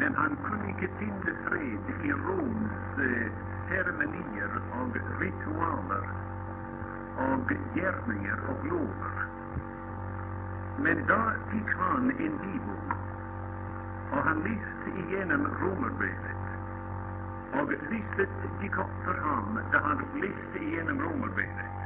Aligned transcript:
men 0.00 0.14
han 0.14 0.36
kunde 0.44 0.68
inte 0.68 0.88
finna 0.98 1.32
fred 1.48 1.84
i 2.04 2.12
Roms 2.12 2.98
eh, 2.98 3.32
ceremonier 3.68 4.50
och 4.80 5.20
ritualer 5.20 6.08
och 7.16 7.52
gärningar 7.74 8.38
och 8.48 8.66
lover. 8.66 9.16
Men 10.78 11.06
då 11.06 11.32
fick 11.50 11.74
han 11.78 12.10
en 12.10 12.36
bibel, 12.38 12.80
och 14.12 14.22
han 14.24 14.38
läste 14.38 14.88
igenom 15.00 15.46
romerbrevet. 15.60 16.40
och 17.52 17.70
lyset 17.70 18.62
gick 18.62 18.78
upp 18.78 19.04
för 19.04 19.18
honom 19.20 19.60
då 19.72 19.78
han 19.78 20.04
läste 20.14 20.64
igenom 20.64 21.00
romerbrevet. 21.00 21.76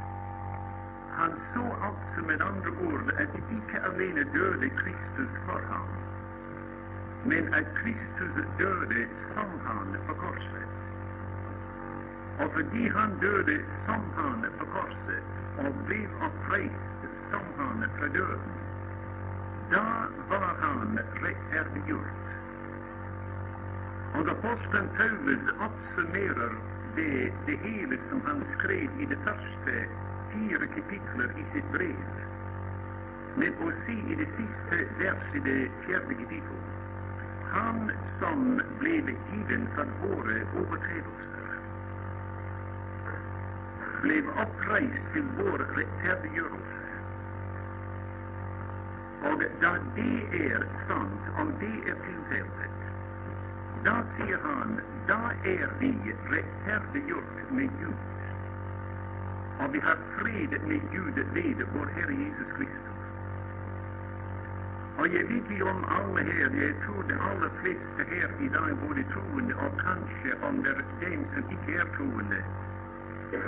Han 1.11 1.31
såg 1.53 1.75
alltså 1.81 2.27
med 2.27 2.41
andra 2.41 2.69
ord 2.69 3.09
att 3.09 3.51
icke 3.51 3.81
alene 3.85 4.23
döde 4.23 4.69
Kristus 4.69 5.31
för 5.45 5.63
honom 5.63 6.04
men 7.25 7.53
att 7.53 7.77
Kristus 7.77 8.45
döde 8.57 9.07
som 9.33 9.59
han 9.65 9.97
på 10.07 10.13
korset. 10.13 10.69
för 12.37 12.63
de 12.73 12.89
han 12.89 13.19
döde 13.21 13.59
som 13.85 14.01
han 14.15 14.45
på 14.59 14.65
korset 14.65 15.23
och 15.57 15.73
blev 15.87 16.09
oppreist 16.27 16.89
som 17.31 17.45
han 17.57 17.89
fra 17.97 18.07
döden, 18.07 18.55
då 19.71 19.85
var 20.29 20.55
han 20.61 20.99
rättfärdiggjord. 21.23 22.25
Och 24.13 24.29
aposteln 24.29 24.89
Paulus 24.97 25.43
uppsummerar 25.47 26.53
det, 26.95 27.31
det 27.45 27.57
hela 27.69 27.97
som 28.09 28.21
han 28.25 28.43
skrev 28.59 28.89
i 29.01 29.05
det 29.05 29.17
första, 29.17 29.75
fyra 30.33 30.67
kapitlen 30.67 31.31
i 31.37 31.53
sitt 31.53 31.71
brev, 31.71 32.05
men 33.35 33.53
å 33.67 33.71
i 34.11 34.15
det 34.15 34.25
sista, 34.25 34.75
vers 34.99 35.35
i 35.35 35.39
det 35.39 35.69
fjärde 35.85 36.13
kapitlet, 36.13 36.75
han 37.55 37.91
som 38.19 38.61
blev 38.79 39.09
given 39.09 39.67
för 39.75 39.87
våra 40.01 40.31
överträdelser 40.31 41.45
blev 44.01 44.29
oppreist 44.29 45.13
till 45.13 45.23
vår 45.37 45.57
rättfärdiggörelse. 45.57 46.81
Och 49.21 49.43
då 49.61 49.75
det 49.95 50.47
är 50.53 50.67
sant, 50.87 51.21
om 51.39 51.53
det 51.59 51.89
är 51.89 51.95
tillfället, 51.95 52.75
då 53.85 53.95
säger 54.17 54.39
han 54.43 54.79
då 55.07 55.49
är 55.49 55.69
vi 55.79 55.93
rättfärdiggjort 56.29 57.51
med 57.51 57.69
Gud. 57.79 57.95
Och 59.59 59.75
vi 59.75 59.79
har 59.79 59.97
fred 60.17 60.61
med 60.67 60.81
Gud 60.91 61.25
vid 61.33 61.65
vår 61.73 61.85
Herre 61.85 62.13
Jesus 62.13 62.47
Kristus. 62.57 62.94
Og 64.97 65.13
jeg 65.13 65.23
vet 65.29 65.49
ikke 65.51 65.65
om 65.65 65.85
alle 65.97 66.21
her, 66.31 66.49
jeg 66.63 66.75
tror 66.85 67.01
de 67.01 67.15
aller 67.29 67.49
fleste 67.59 68.03
her 68.13 68.29
i 68.39 68.47
dag, 68.47 68.77
både 68.79 69.03
troende 69.13 69.55
og 69.55 69.77
kanskje 69.79 70.31
om 70.47 70.63
det 70.63 70.71
er 70.71 70.83
dem 71.09 71.25
som 71.33 71.43
ikke 71.55 71.73
er 71.83 71.89
troende, 71.97 72.39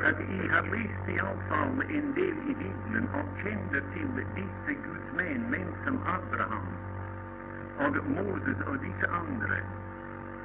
at 0.09 0.19
jeg 0.29 0.49
har 0.51 0.65
lest 0.75 1.07
iallfall 1.13 1.81
en 1.99 2.09
del 2.15 2.37
i 2.51 2.53
Bibelen 2.63 3.07
og 3.19 3.37
kjenner 3.41 3.83
til 3.93 4.19
disse 4.35 4.75
Guds 4.87 5.11
menn, 5.19 5.45
menn 5.53 5.71
som 5.83 6.01
Abraham 6.15 6.73
og 7.85 7.99
Moses 8.17 8.61
og 8.61 8.81
disse 8.83 9.07
andre. 9.21 9.61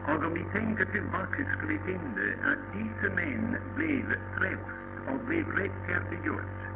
Og 0.04 0.24
om 0.26 0.34
vi 0.34 0.44
tenker 0.54 0.84
tilbake, 0.94 1.46
skal 1.52 1.68
vi 1.68 1.78
finne 1.88 2.28
at 2.52 2.62
disse 2.76 3.10
menn 3.18 3.58
ble 3.78 4.20
frelst 4.36 5.02
og 5.06 5.26
ble 5.26 5.42
rettferdiggjort 5.58 6.70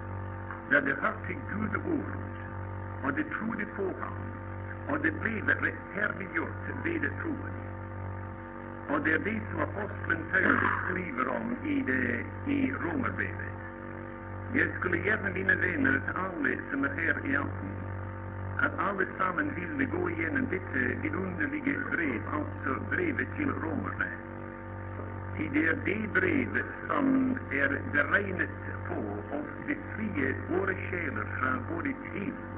da 0.70 0.80
de 0.82 0.94
hørte 0.98 1.34
Guds 1.52 1.76
ord, 1.84 2.55
och 3.06 3.12
de 3.12 3.22
trodde 3.22 3.66
på 3.76 3.82
honom, 3.82 4.18
och 4.88 4.98
de 5.02 5.10
ble 5.10 5.54
rettferdiggjort 5.64 6.64
ved 6.84 7.04
troen. 7.20 7.56
Och 8.88 9.00
det 9.04 9.12
är 9.12 9.18
det 9.18 9.40
som 9.50 9.60
aposteln 9.60 10.22
Paulus 10.32 10.74
skriver 10.84 11.28
om 11.28 11.56
i, 11.64 11.82
det, 11.90 12.24
i 12.52 12.72
Romarbrevet. 12.72 13.56
Jag 14.54 14.70
skulle 14.74 14.98
gärna, 14.98 15.30
mina 15.34 15.54
vänner, 15.54 16.00
att 16.08 16.16
alla 16.16 16.48
som 16.70 16.84
är 16.84 16.88
här 16.88 17.16
i 17.30 17.36
afton, 17.36 17.76
att 18.58 18.78
allesammans 18.78 19.52
ville 19.58 19.84
gå 19.84 20.10
igenom 20.10 20.46
detta 20.50 20.78
vidunderliga 21.02 21.78
brev, 21.90 22.22
alltså 22.36 22.70
brevet 22.90 23.36
till 23.36 23.50
romarna. 23.50 24.10
Ty 25.36 25.48
Det 25.52 25.66
är 25.66 25.78
det 25.84 26.20
brevet 26.20 26.70
som 26.86 27.38
är 27.50 27.80
beregnet 27.92 28.56
på 28.88 29.00
och 29.36 29.46
befriar 29.66 30.34
våra 30.50 30.74
själar 30.74 31.26
från 31.38 31.64
både 31.70 31.92
tid 32.12 32.55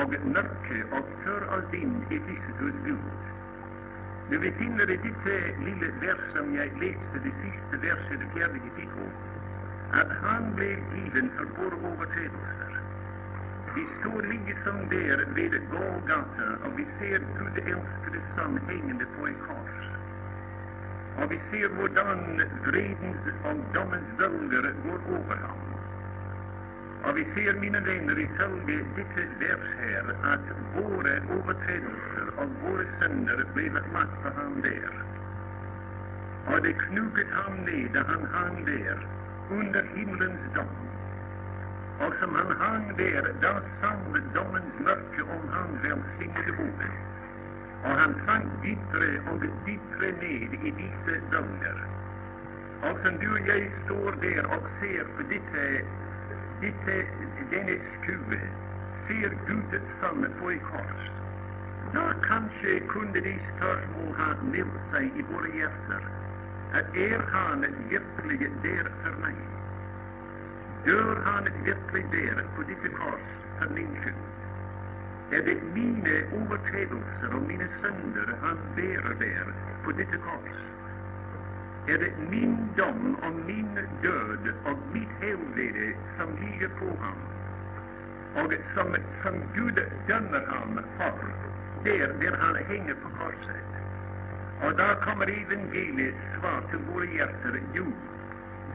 av 0.00 0.14
mørke 0.24 0.78
og 0.96 1.08
för 1.24 1.48
oss 1.56 1.74
inn 1.74 1.96
i 2.10 2.18
Kristus 2.26 2.76
Gud. 2.84 3.24
Når 4.30 4.38
vi 4.44 4.50
finner 4.60 4.90
i 4.90 4.96
dette 5.04 5.34
lille 5.64 5.90
vers 6.00 6.22
som 6.32 6.54
jeg 6.56 6.72
leste, 6.80 7.20
det 7.24 7.32
siste 7.42 7.80
verset, 7.82 8.20
det 8.22 8.28
fjerde 8.36 8.62
kapittel, 8.68 9.10
at 10.00 10.14
han 10.22 10.52
ble 10.56 10.70
given 10.94 11.28
for 11.36 11.52
våre 11.58 11.80
overtredelser. 11.90 12.78
Vi 13.74 13.84
står 13.98 14.28
liksom 14.30 14.78
der 14.94 15.24
ved 15.36 15.58
Golgata, 15.74 16.48
og 16.64 16.76
vi 16.78 16.86
ser 16.98 17.26
Guds 17.38 17.60
elskede 17.64 18.22
sønn 18.32 18.58
hengende 18.70 19.08
på 19.16 19.26
et 19.32 19.44
kors. 19.48 19.90
Og 21.20 21.30
vi 21.30 21.40
ser 21.50 21.68
hvordan 21.76 22.40
vredens 22.68 23.28
og 23.44 23.66
dommens 23.74 24.16
bølger 24.18 24.72
går 24.86 25.12
over 25.18 25.36
ham. 25.46 25.61
Och 27.04 27.16
vi 27.18 27.24
ser, 27.24 27.54
mine 27.60 27.80
venner, 27.80 28.18
ifølge 28.18 28.84
dette 28.96 29.22
vers 29.40 29.70
her, 29.80 30.04
at 30.32 30.44
våre 30.74 31.14
overtredelser 31.36 32.28
og 32.36 32.52
våre 32.62 32.84
synder 33.00 33.40
ble 33.54 33.64
lagt 33.74 34.14
på 34.22 34.30
ham 34.36 34.60
der. 34.62 34.92
Og 36.46 36.62
det 36.62 36.74
knuget 36.78 37.32
ham 37.38 37.56
ned 37.66 37.88
da 37.94 38.04
han 38.10 38.26
hang 38.34 38.66
der, 38.66 39.02
under 39.50 39.82
himmelens 39.94 40.44
dom. 40.54 40.70
Og 42.06 42.14
som 42.20 42.34
han 42.34 42.52
hang 42.60 42.86
der, 42.98 43.26
da 43.42 43.52
sang 43.80 44.06
dommens 44.34 44.78
mørke 44.86 45.22
om 45.36 45.48
ham 45.56 45.74
velsignede 45.82 46.54
bord. 46.60 46.86
Og 47.84 47.98
han 48.02 48.14
sank 48.26 48.46
dypere 48.62 49.10
og 49.32 49.42
dypere 49.66 50.12
ned 50.22 50.54
i 50.70 50.74
disse 50.78 51.18
dagar. 51.34 51.82
Og 52.82 52.98
som 53.02 53.18
du 53.18 53.28
og 53.32 53.46
jeg 53.48 53.70
står 53.82 54.10
der 54.22 54.46
og 54.54 54.70
ser 54.78 55.04
på 55.16 55.26
dette 55.34 55.66
eh, 55.80 55.84
dette, 56.62 56.96
denne 57.50 57.76
skue 57.92 58.38
ser 59.06 59.34
Guds 59.46 59.88
son 60.00 60.26
på 60.38 60.50
ett 60.50 60.62
kors, 60.62 61.06
da 61.94 62.04
kanskje 62.26 62.80
kunne 62.92 63.22
de 63.26 63.32
spørsmål 63.48 64.12
ha 64.20 64.28
meldt 64.52 64.84
seg 64.92 65.18
i 65.18 65.24
våre 65.32 65.50
hjerter 65.56 66.06
at 66.78 66.96
er 66.96 67.24
han 67.32 67.66
virkelig 67.90 68.50
der 68.64 68.90
for 69.02 69.18
meg? 69.24 69.40
Dør 70.86 71.18
han 71.26 71.50
virkelig 71.66 72.04
der 72.14 72.44
på 72.56 72.66
dette 72.70 72.92
kors 73.00 73.26
for 73.58 73.74
min 73.76 73.96
skyld? 74.00 74.22
Er 75.32 75.44
det 75.48 75.58
mine 75.74 76.18
overtredelser 76.38 77.34
og 77.36 77.48
mine 77.48 77.68
synder 77.80 78.36
han 78.44 78.62
bærer 78.78 79.18
der 79.24 79.52
på 79.84 79.98
dette 79.98 80.22
kors? 80.28 80.62
er 81.88 81.96
det 81.98 82.12
min 82.30 82.58
dom 82.78 83.14
og 83.22 83.32
min 83.46 83.78
død 84.02 84.51
ligger 87.02 87.42
Och 88.44 88.52
som, 88.74 88.96
som 89.22 89.34
Gud 89.54 89.78
dömer 90.06 90.46
honom 90.46 90.80
för, 90.96 91.34
där, 91.84 92.14
där 92.20 92.36
han 92.40 92.56
hänger 92.56 92.94
på 92.94 93.08
korset. 93.08 93.68
Och 94.64 94.76
då 94.76 95.00
kommer 95.04 95.26
evangeliets 95.26 96.22
svar 96.34 96.62
till 96.70 96.78
våra 96.78 97.04
hjärtan, 97.04 97.60
Jo, 97.74 97.92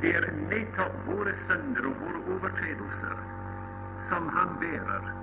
det 0.01 0.13
är 0.13 0.31
nettopp 0.49 0.95
våra 1.07 1.33
synder 1.47 1.85
och 1.85 1.95
våra 2.01 2.35
överträdelser 2.35 3.17
som 4.09 4.29
han 4.29 4.59
bärar, 4.59 5.13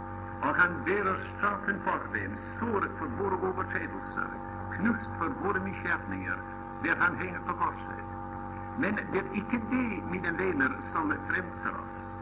och 0.41 0.57
han 0.57 0.85
bärar 0.85 1.19
straffen 1.37 1.81
för 1.85 2.19
dem, 2.19 2.37
såret 2.59 2.91
för 2.99 3.07
våra 3.07 3.49
överträdelser, 3.49 4.29
knust 4.77 5.11
för 5.19 5.29
våra 5.29 5.61
misgjerninger 5.65 6.39
där 6.85 6.97
han 6.99 7.17
hänger 7.17 7.39
på 7.39 7.53
korset. 7.53 8.05
Men 8.79 8.97
det 9.13 9.19
är 9.19 9.25
icke 9.35 9.61
det, 9.71 10.03
mina 10.13 10.33
vänner, 10.33 10.73
som 10.93 11.15
frälser 11.29 11.75
oss. 11.85 12.14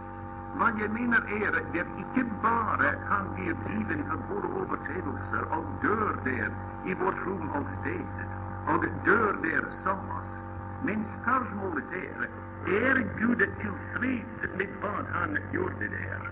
Vad 0.54 0.80
jag 0.80 0.90
menar 0.90 1.18
är, 1.18 1.52
det 1.72 1.86
icke 1.96 2.24
bara 2.42 2.76
bare 2.76 2.98
han 3.08 3.34
blir 3.34 3.54
given 3.70 4.04
for 4.04 4.16
våre 4.28 4.62
överträdelser 4.62 5.42
och 5.56 5.64
dör 5.82 6.16
där 6.24 6.50
i 6.90 6.94
vårt 6.94 7.26
rom 7.26 7.50
och 7.50 7.68
sted, 7.80 8.26
och 8.66 8.84
dör 9.04 9.32
där 9.42 9.70
som 9.82 10.10
oss. 10.10 10.32
Men 10.80 11.04
spörsmålet 11.20 11.92
är, 11.92 12.20
är 12.66 12.96
Gud 13.18 13.38
tillfreds 13.60 14.54
med 14.58 14.68
vad 14.82 15.06
han 15.06 15.38
gjorde 15.52 15.88
där? 15.88 16.30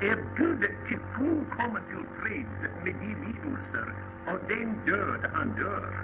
Är 0.00 0.18
Gud 0.36 0.60
till 0.86 1.00
fullkomment 1.14 1.88
tillfreds 1.88 2.62
med 2.84 2.94
de 3.00 3.14
lidelser 3.14 3.94
och 4.26 4.40
den 4.48 4.78
död 4.84 5.30
han 5.32 5.48
dör? 5.54 5.94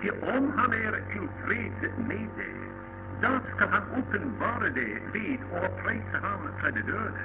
Till 0.00 0.12
om 0.12 0.52
han 0.56 0.72
är 0.72 1.04
tillfreds 1.12 1.96
med 1.96 2.30
det, 2.36 2.89
då 3.22 3.40
ska 3.54 3.66
han 3.66 3.82
uppenbara 3.98 4.68
det 4.68 4.98
vid 5.12 5.40
och 5.50 5.82
prisa 5.82 6.18
honom 6.18 6.52
för 6.60 6.70
det 6.70 6.82
døde. 6.82 7.24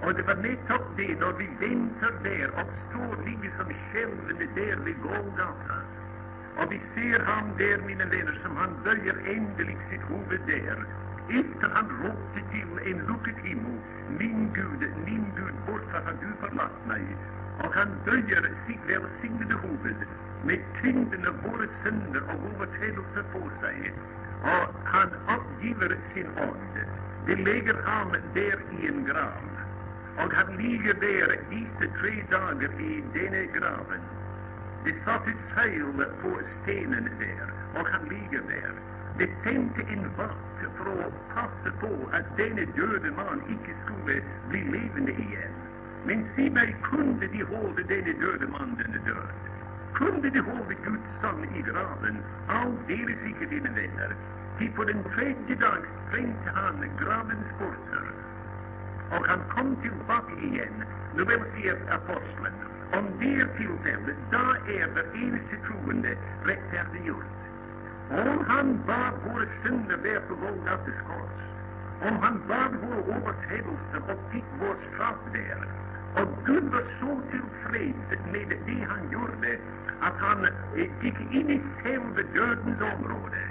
Och 0.00 0.14
det 0.14 0.22
var 0.22 0.36
nettopp 0.36 0.96
det 0.96 1.14
då 1.20 1.32
vi 1.38 1.46
väntar 1.46 2.12
där 2.24 2.48
och 2.60 2.72
står 2.84 3.14
liksom 3.30 3.74
skälvande 3.74 4.46
där 4.54 4.76
vid 4.84 5.00
Golgata, 5.02 5.76
Och 6.56 6.72
vi 6.72 6.78
ser 6.94 7.20
honom 7.24 7.56
där, 7.58 7.78
mina 7.86 8.04
vänner, 8.04 8.40
som 8.42 8.56
han 8.56 8.82
böjer 8.84 9.16
ändligt 9.36 9.84
sitt 9.90 10.04
huvud 10.10 10.40
där 10.46 10.86
efter 11.30 11.68
han 11.68 11.88
ropte 12.02 12.40
till 12.50 12.92
en 12.92 12.98
lucket 13.06 13.38
himmel, 13.44 13.78
min 14.18 14.52
Gud, 14.52 14.82
min 15.06 15.24
Gud, 15.36 15.54
varför 15.68 16.00
har 16.06 16.16
du 16.22 16.28
förlatt 16.40 16.86
mig? 16.86 17.04
Och 17.62 17.74
han 17.74 17.88
böjer 18.04 18.54
sitt 18.66 18.84
välsignade 18.90 19.54
huvud 19.62 20.00
med 20.44 20.60
tyngden 20.82 21.26
av 21.26 21.34
våra 21.44 21.68
synder 21.84 22.22
og 22.32 22.38
overtredelser 22.50 23.24
på 23.32 23.50
sig. 23.60 23.92
Och 24.42 24.74
han 24.84 25.08
uppgiver 25.36 25.98
sin 26.14 26.26
ånd. 26.26 26.74
De 27.26 27.34
lägger 27.36 27.74
ham 27.82 28.12
där 28.34 28.58
i 28.80 28.86
en 28.88 29.04
grav, 29.04 29.44
Och 30.16 30.32
han 30.32 30.56
ligger 30.56 30.94
där, 30.94 31.28
dessa 31.50 31.92
tre 32.00 32.24
dagar 32.30 32.80
i 32.80 33.04
denna 33.14 33.42
graven. 33.52 34.02
De 34.84 34.92
satte 35.04 35.32
seil 35.54 35.84
på 36.22 36.40
stenen 36.62 37.04
där, 37.18 37.52
och 37.80 37.88
han 37.88 38.08
ligger 38.08 38.42
där. 38.48 38.72
De 39.18 39.26
sände 39.42 39.82
en 39.92 40.16
vakt 40.16 40.76
för 40.76 40.90
att 40.92 41.34
passa 41.34 41.70
på 41.80 42.08
att 42.12 42.36
denne 42.36 42.64
döde 42.64 43.10
man 43.10 43.42
icke 43.48 43.74
skulle 43.84 44.22
bli 44.48 44.60
levande 44.60 45.12
igen. 45.12 45.54
Men 46.06 46.24
se 46.36 46.50
mig 46.50 46.76
kunde 46.82 47.26
de 47.26 47.42
hålla 47.44 47.82
denne 47.88 48.12
döde 48.12 48.46
man 48.46 48.76
död. 48.76 49.09
Kunde 50.00 50.30
de 50.30 50.40
hålla 50.40 50.74
Guds 50.84 51.10
son 51.20 51.44
i 51.58 51.62
graven? 51.62 52.16
alldeles 52.48 53.22
icke 53.30 53.46
dina 53.46 53.70
vänner, 53.70 54.16
ty 54.58 54.68
på 54.76 54.84
den 54.84 55.04
tredje 55.14 55.54
dag 55.54 55.82
sprängde 55.96 56.50
han 56.54 56.90
gravens 57.00 57.50
portar, 57.58 58.06
och 59.10 59.26
han 59.26 59.40
kom 59.48 59.76
tillbaka 59.76 60.32
igen. 60.42 60.84
Nu 61.16 61.24
vel 61.24 61.44
sier 61.54 61.76
aposteln, 61.96 62.56
om 62.98 63.04
det 63.20 63.46
till 63.56 63.76
dem, 63.86 64.04
då 64.30 64.44
är 64.78 64.86
det 64.94 65.06
eneste 65.24 65.56
troende 65.66 66.16
rättfärdiggjort. 66.44 67.40
Om 68.10 68.44
han 68.48 68.82
bar 68.86 69.12
våra 69.24 69.46
synder 69.62 69.98
där 70.02 70.20
på 70.28 70.34
Golgates 70.34 71.00
kors, 71.08 71.40
om 72.08 72.16
han 72.22 72.42
bar 72.48 72.70
våra 72.82 73.16
överträdelser 73.16 74.02
och 74.12 74.32
fick 74.32 74.44
vår 74.60 74.76
straff 74.88 75.22
där, 75.32 75.89
og 76.18 76.42
Gud 76.46 76.70
var 76.70 76.84
så 76.98 77.12
tilfreds 77.30 78.22
med 78.32 78.46
det 78.66 78.80
han 78.92 79.08
gjorde, 79.10 79.52
at 80.08 80.16
han 80.26 80.46
eh, 80.76 80.90
gikk 81.02 81.20
inn 81.30 81.50
i 81.54 81.58
selve 81.82 82.24
dødens 82.34 82.82
område. 82.94 83.42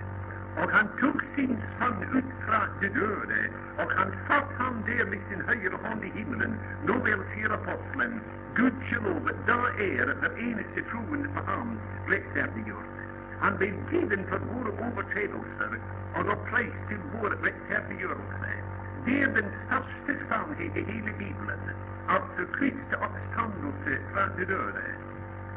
Og 0.59 0.71
han 0.75 0.89
tok 1.00 1.21
sin 1.35 1.53
sønn 1.77 2.01
ut 2.17 2.31
fra 2.45 2.59
det 2.81 2.89
døde, 2.95 3.41
og 3.81 3.91
han 4.00 4.11
satt 4.27 4.51
ham 4.59 4.81
der 4.89 5.06
med 5.11 5.21
sin 5.27 5.44
høyre 5.47 5.79
hånd 5.85 6.03
i 6.03 6.11
himmelen. 6.17 6.57
Nå 6.89 6.97
vel, 7.06 7.23
sier 7.33 7.53
apostelen, 7.56 8.19
gudskjelov, 8.57 9.29
da 9.47 9.59
er 9.85 10.11
det 10.23 10.31
eneste 10.47 10.83
troen 10.91 11.27
på 11.35 11.45
ham 11.51 11.77
rettferdiggjort. 12.11 13.06
Han 13.44 13.59
ble 13.61 13.69
given 13.91 14.25
for 14.31 14.50
våre 14.51 14.73
overtredelser 14.89 15.77
og 16.19 16.33
oppreist 16.35 16.81
til 16.89 17.06
vår 17.13 17.38
rettferdiggjørelse. 17.45 18.51
Det 19.06 19.21
er 19.23 19.31
den 19.38 19.53
største 19.61 20.17
sannhet 20.25 20.75
i 20.75 20.83
hele 20.91 21.13
Bibelen, 21.21 21.71
altså 22.15 22.41
Kristi 22.57 22.95
oppstandelse 23.06 23.91
fra 24.11 24.23
de 24.38 24.45
døde. 24.51 24.85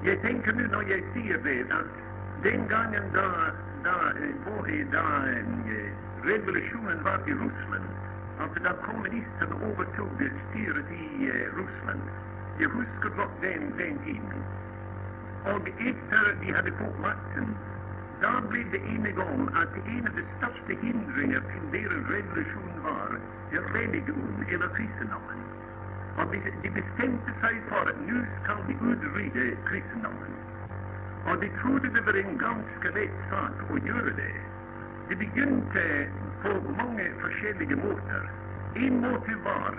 Jeg 0.04 0.16
tenker 0.24 0.52
nå 0.58 0.64
når 0.74 0.84
jeg 0.92 1.02
sier 1.12 1.38
det, 1.46 1.58
at 1.78 1.90
den 2.46 2.66
gangen 2.72 3.04
da, 3.16 3.26
da, 3.86 3.96
da 4.96 5.04
eh, 5.32 5.90
revolusjonen 6.28 7.04
var 7.04 7.18
i 7.26 7.34
Russland, 7.42 7.88
altså 8.40 8.64
da 8.66 8.72
kommunistene 8.86 9.54
overtok 9.68 10.10
styret 10.42 10.90
i 10.98 11.06
eh, 11.30 11.46
Ryssland. 11.58 12.02
Russland 12.02 12.22
Jeg 12.60 12.68
husker 12.68 13.08
godt 13.16 13.36
den, 13.42 13.62
den 13.78 13.98
tiden. 14.04 14.42
Og 15.44 15.68
etter 15.88 16.24
de 16.42 16.54
hadde 16.54 16.72
fått 16.80 16.98
makten, 17.06 17.56
da 18.22 18.32
ble 18.50 18.62
det 18.74 18.82
enige 18.94 19.24
om 19.34 19.48
at 19.62 19.78
en 19.94 20.06
av 20.10 20.14
de 20.18 20.24
største 20.34 20.76
hindringer 20.82 21.42
til 21.52 21.64
deres 21.72 22.04
revolusjon 22.12 22.76
var 22.84 23.16
religion 23.78 24.44
eller 24.48 24.68
kristendommen. 24.76 25.51
Och 26.16 26.26
de 26.62 26.70
bestämde 26.70 27.32
sig 27.40 27.62
för 27.68 27.90
att 27.90 28.00
nu 28.06 28.26
ska 28.36 28.52
de 28.68 28.92
utrida 28.92 29.56
kristendomen. 29.70 30.32
De 31.40 31.48
trodde 31.48 31.88
det 31.88 32.00
var 32.00 32.14
en 32.14 32.38
ganska 32.38 32.90
lätt 32.90 33.18
sak 33.30 33.70
att 33.70 33.86
göra 33.86 34.12
det. 34.22 34.34
De 35.08 35.14
begynte 35.16 36.06
på 36.42 36.48
många 36.48 37.04
olika 37.58 37.76
måter. 37.76 38.30
En 38.74 39.00
måte 39.00 39.34
var 39.44 39.74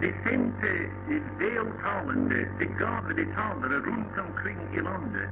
de 0.00 0.12
sände 0.12 0.72
vältalande, 1.38 2.48
de 2.58 3.24
talare 3.34 3.78
runt 3.78 4.18
omkring 4.18 4.58
i 4.76 4.80
landet 4.80 5.30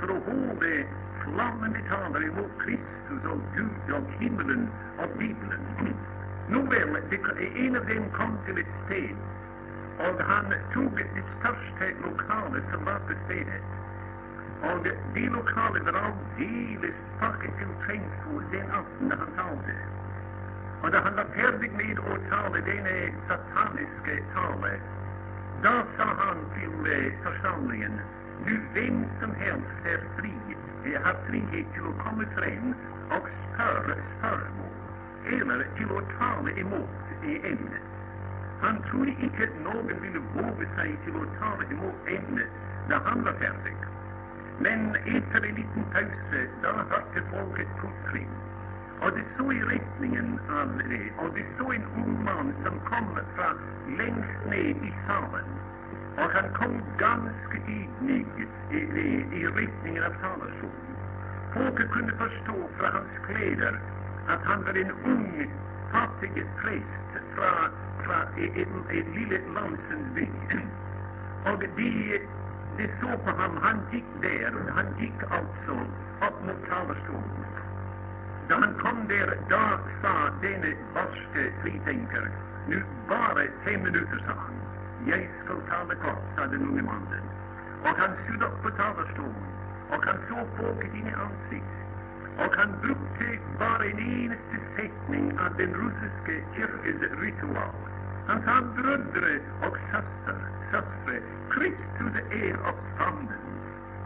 för 0.00 0.16
att 0.16 0.24
håva 0.24 0.74
flammande 1.24 1.80
talare 1.88 2.26
mot 2.26 2.62
Kristus 2.62 3.24
och 3.32 3.40
Gud 3.56 3.94
och 3.94 4.22
himmelen 4.22 4.68
och 4.98 5.18
Bibeln. 5.18 5.66
Nåväl, 6.48 6.96
en 7.56 7.76
av 7.76 7.86
dem 7.86 8.04
kom 8.12 8.38
till 8.46 8.58
ett 8.58 8.84
ställe 8.84 9.16
och 9.98 10.20
han 10.20 10.54
tog 10.72 10.96
det 10.96 11.24
största 11.38 11.86
lokalet 12.04 12.64
som 12.70 12.84
var 12.84 12.98
på 13.08 13.14
stället. 13.24 13.66
Och 14.62 14.86
de 15.14 15.28
lokalet 15.28 15.84
var 15.84 16.00
alldeles 16.00 16.98
pakket 17.20 17.58
till 17.58 17.86
trengsel 17.86 18.42
den 18.52 18.70
afton 18.70 19.12
han 19.18 19.32
talade. 19.36 19.76
Och 20.82 20.90
när 20.92 21.02
han 21.02 21.16
var 21.16 21.24
färdig 21.24 21.72
med 21.72 21.98
att 21.98 22.30
tala, 22.30 22.58
denne 22.66 23.12
sataniske 23.28 24.14
tale, 24.34 24.80
då 25.62 25.74
sa 25.96 26.04
han 26.04 26.38
till 26.54 26.92
eh, 26.92 27.90
nu 28.46 28.60
vem 28.74 29.04
som 29.20 29.34
helst 29.34 29.80
är 29.84 30.00
fri 30.16 30.36
har 30.94 31.16
frihet 31.26 31.72
till 31.72 31.82
att 31.82 31.98
komma 32.04 32.24
fram 32.36 32.74
och 33.10 33.28
spöra 33.28 33.96
spörsmål, 34.18 34.76
eller 35.26 35.66
till 35.76 35.90
att 35.96 36.18
tala 36.18 36.50
emot 36.50 37.24
i 37.24 37.36
ämnet. 37.52 37.95
Han 38.60 38.82
trodde 38.82 39.10
inte 39.10 39.42
att 39.44 39.62
någon 39.64 40.00
ville 40.02 40.18
våga 40.18 40.66
sig 40.76 40.96
till 41.04 41.16
att 41.16 41.38
ta 41.40 41.52
emot 41.72 41.98
emnet 42.06 42.50
när 42.88 43.00
han 43.04 43.24
var 43.24 43.32
färdig. 43.32 43.76
Men 44.58 44.94
efter 44.94 45.48
en 45.48 45.54
liten 45.54 45.84
paus, 45.92 46.30
då 46.62 46.68
hörde 46.68 47.22
folk 47.30 47.60
et 47.60 47.84
och 47.84 49.06
Og 49.06 49.12
de 49.16 49.22
såg 49.36 49.54
i 49.54 49.62
riktningen 49.62 50.38
av 50.48 50.78
det, 50.90 51.22
och 51.22 51.34
de 51.34 51.44
såg 51.58 51.74
en 51.74 51.84
ung 51.84 52.24
man 52.24 52.54
som 52.64 52.80
kom 52.80 53.18
från 53.34 53.56
längst 53.98 54.40
ned 54.50 54.76
i 54.88 54.92
salen. 55.06 55.48
och 56.16 56.30
han 56.32 56.52
kom 56.54 56.82
ganska 56.98 57.56
ydmyg 57.68 58.26
i, 58.70 58.76
i, 58.76 59.26
i 59.40 59.46
riktningen 59.46 60.02
av 60.04 60.10
talarstolen. 60.10 60.96
Folket 61.54 61.90
kunde 61.90 62.12
förstå 62.12 62.70
från 62.76 62.92
hans 62.92 63.18
kläder, 63.26 63.80
att 64.28 64.42
han 64.44 64.64
var 64.64 64.74
en 64.78 64.90
ung, 64.90 65.50
fattig 65.92 66.44
prest 66.62 67.06
fra, 68.06 68.20
en 68.36 68.72
en 68.90 69.12
lille 69.14 69.38
landsby. 69.54 70.28
Och 71.44 71.62
de, 71.76 72.20
de 72.76 72.88
såg 73.00 73.24
på 73.24 73.30
honom, 73.30 73.58
Han 73.62 73.80
gick 73.92 74.04
där, 74.22 74.52
Han 74.76 74.86
gick 75.00 75.22
alltså 75.30 75.72
upp 76.26 76.38
mot 76.46 76.68
talarstolen. 76.68 77.46
Då 78.48 78.54
han 78.54 78.74
kom 78.74 79.08
där, 79.08 79.38
då 79.50 79.64
sa 80.02 80.30
denne 80.42 80.74
barske 80.94 81.52
fritänkare, 81.62 82.30
nu 82.68 82.82
bara 83.08 83.42
fem 83.64 83.82
minuter, 83.82 84.18
sa 84.26 84.32
han. 84.44 84.54
jag 85.06 85.28
skall 85.44 85.60
tala 85.70 85.94
kort, 85.94 86.24
sa 86.36 86.46
den 86.46 86.62
unge 86.68 86.82
mannen. 86.82 87.24
Och 87.82 87.96
han 87.98 88.16
stod 88.16 88.42
upp 88.42 88.62
på 88.62 88.70
talarstolen, 88.70 89.46
och 89.90 90.04
han 90.06 90.18
såg 90.28 90.46
folket 90.58 90.94
in 90.94 91.06
i 91.06 91.14
ansiktet. 91.14 91.86
och 92.38 92.56
han 92.56 92.70
brukte 92.82 93.38
bara 93.58 93.84
en 93.84 93.98
eneste 93.98 94.56
sättning 94.76 95.38
av 95.38 95.56
den 95.56 95.74
russiska 95.74 96.32
kyrkans 96.56 97.20
ritual. 97.20 97.74
Han 98.26 98.42
sa, 98.42 98.62
bruddre 98.76 99.40
och 99.66 99.76
sassar, 99.90 100.38
sassre, 100.70 101.16
Kristus 101.50 102.14
är 102.30 102.52
uppstånden. 102.70 103.44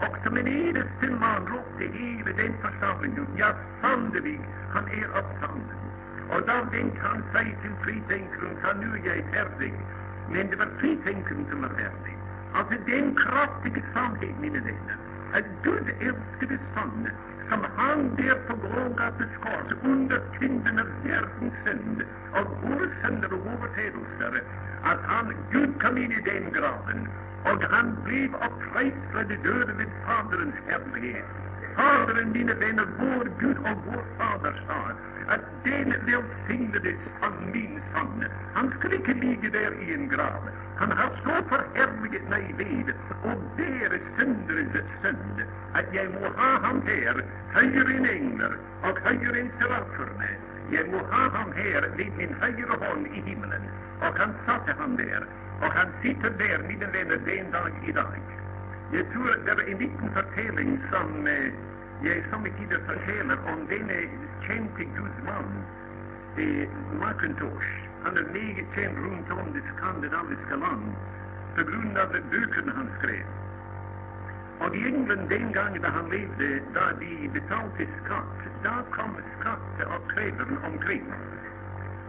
Och 0.00 0.16
som 0.24 0.36
en 0.36 0.48
eneste 0.48 1.10
man 1.10 1.46
ropte 1.46 1.84
hela 1.98 2.32
den 2.36 2.54
församlingen, 2.62 3.26
ja, 3.36 3.54
sannelig, 3.80 4.40
han 4.74 4.84
är 4.88 5.04
uppstånden. 5.04 5.80
Och 6.30 6.42
då 6.46 6.56
vendte 6.72 7.00
han 7.00 7.22
sig 7.32 7.56
till 7.62 7.74
fritänkaren 7.84 8.52
och 8.52 8.58
sa, 8.62 8.72
nu 8.72 8.86
är 8.86 9.16
jag 9.16 9.24
färdig. 9.34 9.74
Men 10.32 10.50
det 10.50 10.56
var 10.56 10.68
fritänkaren 10.80 11.46
som 11.50 11.62
var 11.62 11.68
färdig. 11.68 12.16
Alltså 12.54 12.74
den 12.86 13.14
kraftiga 13.14 13.82
sannhet, 13.94 14.40
mina 14.40 14.60
vänner, 14.60 14.98
att 15.32 15.44
Gud 15.62 15.88
älskade 16.00 16.58
son, 16.74 17.08
som 17.48 17.64
han 17.76 18.14
där 18.16 18.34
på 18.34 18.56
Golgates 18.56 19.36
kors 19.36 19.72
under 19.82 20.20
tyngden 20.38 20.78
av 20.78 20.86
världens 21.04 21.54
synd 21.64 22.02
av 22.32 22.44
våra 22.62 22.88
synder 23.02 23.32
och 23.32 23.46
överträdelser, 23.46 24.42
att 24.82 25.00
han, 25.02 25.34
Gud 25.50 25.82
kom 25.82 25.98
in 25.98 26.12
i 26.12 26.20
den 26.20 26.52
graven, 26.52 27.08
och 27.44 27.62
han 27.62 27.96
blev 28.04 28.34
oppreist 28.34 29.04
fra 29.12 29.22
de 29.22 29.36
döda 29.36 29.72
vid 29.72 29.92
Faderns 30.06 30.56
härlighet. 30.66 31.49
Faderen, 31.80 32.32
mine 32.32 32.54
venner, 32.60 32.88
vår 32.98 33.28
Gud 33.40 33.58
og 33.70 33.84
vår 33.86 34.02
Fader 34.18 34.56
sa 34.66 34.80
at 35.34 35.44
den 35.64 35.94
velsignede 36.08 36.92
sønn, 37.04 37.38
min 37.54 37.78
sønn, 37.92 38.26
han 38.56 38.68
skulle 38.74 38.98
ikke 38.98 39.14
ligge 39.22 39.50
der 39.54 39.76
i 39.86 39.94
en 39.94 40.08
grav. 40.10 40.48
Han 40.80 40.92
har 40.98 41.14
så 41.22 41.36
forherliget 41.52 42.26
meg 42.32 42.50
ved 42.58 42.90
å 43.30 43.36
bære 43.56 44.00
synderes 44.18 44.90
synd 45.04 45.40
at 45.80 45.88
jeg 45.96 46.10
må 46.18 46.32
ha 46.40 46.50
ham 46.66 46.82
her 46.90 47.22
høyere 47.56 47.96
enn 47.96 48.10
engler 48.12 48.58
og 48.90 49.00
høyere 49.06 49.44
enn 49.44 49.52
seraferne. 49.62 50.30
Jeg 50.74 50.84
må 50.92 51.00
ha 51.14 51.22
ham 51.38 51.54
her 51.62 51.88
ved 51.96 52.12
min 52.20 52.36
høyre 52.44 52.76
hånd 52.84 53.08
i 53.08 53.24
himmelen. 53.30 53.64
Og 54.04 54.20
han 54.20 54.36
satte 54.44 54.76
ham 54.82 55.00
der. 55.00 55.24
Og 55.62 55.72
han 55.80 55.96
sitter 56.04 56.36
der, 56.44 56.68
mine 56.68 56.92
venner, 56.92 57.24
den 57.30 57.50
dag 57.56 57.88
i 57.88 57.96
dag. 58.02 58.39
Jag 58.92 59.10
tror 59.12 59.26
det 59.46 59.54
var 59.54 59.62
en 59.62 59.78
liten 59.78 60.10
fortelling 60.14 60.80
som 60.90 61.26
eh, 61.26 62.24
så 62.30 62.38
mycket 62.38 62.58
tider 62.58 62.80
forteller 62.86 63.38
om 63.52 63.66
denne 63.68 63.98
kände 64.46 64.84
gudsman, 64.96 65.50
eh, 66.38 66.68
Macintosh. 67.00 67.70
Han 68.04 68.16
är 68.16 68.26
mycket 68.32 68.66
känd 68.74 68.96
runt 68.98 69.30
om 69.30 69.52
det 69.54 69.62
skandinaviska 69.76 70.56
land 70.56 70.92
på 71.56 71.62
grund 71.64 71.98
av 71.98 72.08
böckerna 72.30 72.72
han 72.76 72.90
skrev. 72.98 73.26
Och 74.60 74.76
i 74.76 74.86
England 74.86 75.28
den 75.28 75.52
gången 75.52 75.82
där 75.82 75.90
han 75.98 76.10
levde, 76.10 76.48
där 76.74 76.92
de 77.00 77.28
betalte 77.28 77.86
skatt, 77.86 78.38
där 78.62 78.82
kom 78.90 79.12
skatteavkrävaren 79.40 80.58
omkring. 80.72 81.04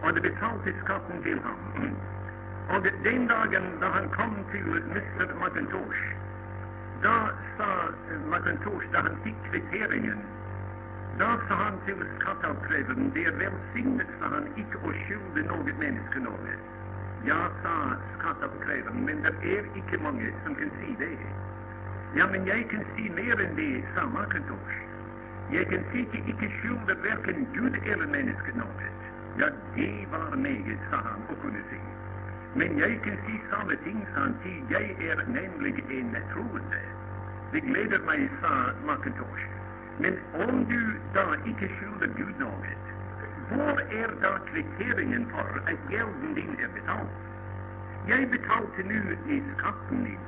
och 0.02 0.14
de 0.14 0.20
betalte 0.20 0.72
skatten 0.72 1.22
till 1.22 1.38
honom. 1.38 1.96
Och 2.68 2.82
den 3.04 3.26
dagen 3.26 3.62
när 3.80 3.88
han 3.88 4.08
kom 4.08 4.34
till 4.52 4.82
Mr. 4.90 5.34
Macintosh, 5.40 6.21
då 7.02 7.30
sa 7.56 7.70
eh, 8.10 8.20
Macintosh, 8.30 8.86
när 8.92 9.02
han 9.02 9.16
fick 9.24 9.34
kvitteringen, 9.50 10.18
då 11.18 11.24
sa 11.48 11.54
han 11.54 11.78
till 11.86 12.06
skatteavkrävaren, 12.18 13.10
det 13.14 13.24
är 13.24 13.32
välsignelse, 13.32 14.12
sa 14.20 14.24
han, 14.24 14.46
icke 14.56 14.76
och 14.84 14.94
skyldig 14.94 15.44
något 15.50 15.78
menneske 15.78 16.18
noe. 16.18 16.52
Ja, 17.26 17.40
sa 17.62 17.74
skatteavkrävaren, 18.18 19.04
men 19.06 19.22
det 19.22 19.58
är 19.58 19.64
icke 19.78 19.98
många 20.02 20.26
som 20.44 20.54
kan 20.54 20.70
se 20.80 20.88
det. 20.98 21.18
Ja, 22.18 22.26
men 22.32 22.46
jag 22.46 22.70
kan 22.70 22.84
se 22.96 23.02
mer 23.22 23.40
än 23.44 23.56
det, 23.56 23.84
sa 23.94 24.06
Macintosh. 24.06 24.76
Jag 25.50 25.70
kan 25.70 25.84
se 25.92 25.98
icke 25.98 26.18
ikke 26.18 26.94
varken 27.04 27.46
Gud 27.52 27.74
eller 27.92 28.06
mennesket 28.06 28.54
noe. 28.56 28.86
Ja, 29.38 29.46
det 29.76 30.06
var 30.12 30.36
meget, 30.36 30.80
sa 30.90 30.96
han, 30.96 31.20
och 31.30 31.42
kunde 31.42 31.62
se. 31.70 31.80
Men 32.54 32.78
jag 32.78 33.02
kan 33.04 33.16
se 33.26 33.34
samma 33.50 33.74
ting, 33.84 34.06
sa 34.14 34.20
han, 34.20 34.34
ty 34.42 34.52
jag 34.68 34.82
är 34.82 35.16
nämligen 35.16 36.14
en 36.14 36.22
troende. 36.32 36.91
Det 37.52 37.60
gleder 37.60 38.00
meg, 38.08 38.30
sa 38.40 38.72
Macintosh. 38.88 39.44
Men 39.98 40.14
om 40.32 40.64
du 40.64 41.00
då 41.14 41.24
icke 41.44 41.68
skylder 41.68 42.08
Gud 42.16 42.38
något, 42.38 42.84
var 43.50 43.80
är 43.80 44.08
då 44.22 44.32
kvitteringen 44.50 45.26
för 45.30 45.62
att 45.66 45.92
gälden 45.92 46.34
din 46.34 46.56
är 46.64 46.68
betald? 46.68 47.08
Jag 48.08 48.30
betalte 48.30 48.82
nu 48.82 49.18
i 49.28 49.42
skatten 49.52 50.04
din, 50.04 50.18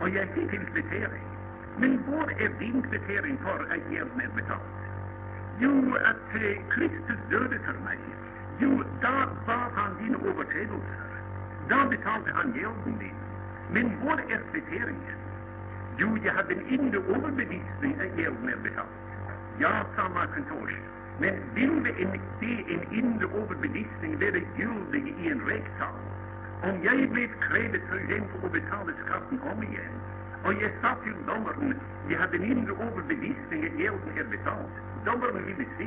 och 0.00 0.08
jag 0.08 0.28
fick 0.28 0.54
en 0.54 0.66
kvittering. 0.66 1.26
Men 1.78 2.02
var 2.10 2.30
är 2.30 2.58
din 2.58 2.82
kvittering 2.82 3.38
för 3.38 3.64
att 3.64 3.92
gälden 3.92 4.20
är 4.20 4.34
betald? 4.36 4.70
Jo, 5.58 5.94
att 5.94 6.42
eh, 6.42 6.68
Kristus 6.70 7.20
döde 7.30 7.58
för 7.58 7.78
mig. 7.84 7.98
Jo, 8.58 8.82
då 9.02 9.16
bar 9.46 9.70
han 9.74 9.96
dina 10.04 10.18
överträdelser. 10.18 11.04
Då 11.68 11.88
betalade 11.90 12.32
han 12.34 12.54
gälden 12.54 12.98
din. 12.98 13.18
Men 13.72 14.06
var 14.06 14.18
är 14.18 14.40
kvitteringen? 14.52 15.23
Jo, 16.00 16.16
jeg 16.24 16.32
hadde 16.32 16.54
en 16.54 16.66
indre 16.66 16.98
overbevisning 17.14 18.00
at 18.00 18.10
gjelden 18.18 18.48
er 18.48 18.60
betalt. 18.62 18.96
Ja, 19.60 19.72
sa 19.96 20.08
Macintosh, 20.08 20.76
men 21.20 21.34
vil 21.54 21.74
det 21.84 21.94
en, 22.02 22.20
det 22.40 22.56
en 22.74 22.82
indre 23.00 23.26
overbevisning 23.40 24.20
være 24.20 24.40
gyldig 24.56 25.04
i 25.18 25.30
en 25.30 25.42
rettssal? 25.50 26.00
Om 26.62 26.80
jeg 26.82 27.08
ble 27.12 27.28
krevet 27.46 27.86
for 27.88 28.00
eksempel 28.02 28.48
å 28.48 28.50
betale 28.56 28.94
skatten 29.04 29.42
om 29.52 29.62
igjen, 29.68 30.00
og 30.44 30.62
jeg 30.62 30.72
sa 30.80 30.96
til 31.04 31.14
dommeren 31.28 31.76
jeg 32.10 32.18
hadde 32.20 32.40
en 32.40 32.50
indre 32.56 32.74
overbevisning 32.88 33.64
at 33.68 33.76
gjelden 33.80 34.18
er 34.18 34.26
betalt, 34.32 34.80
dommeren 35.06 35.46
ville 35.46 35.68
si 35.76 35.86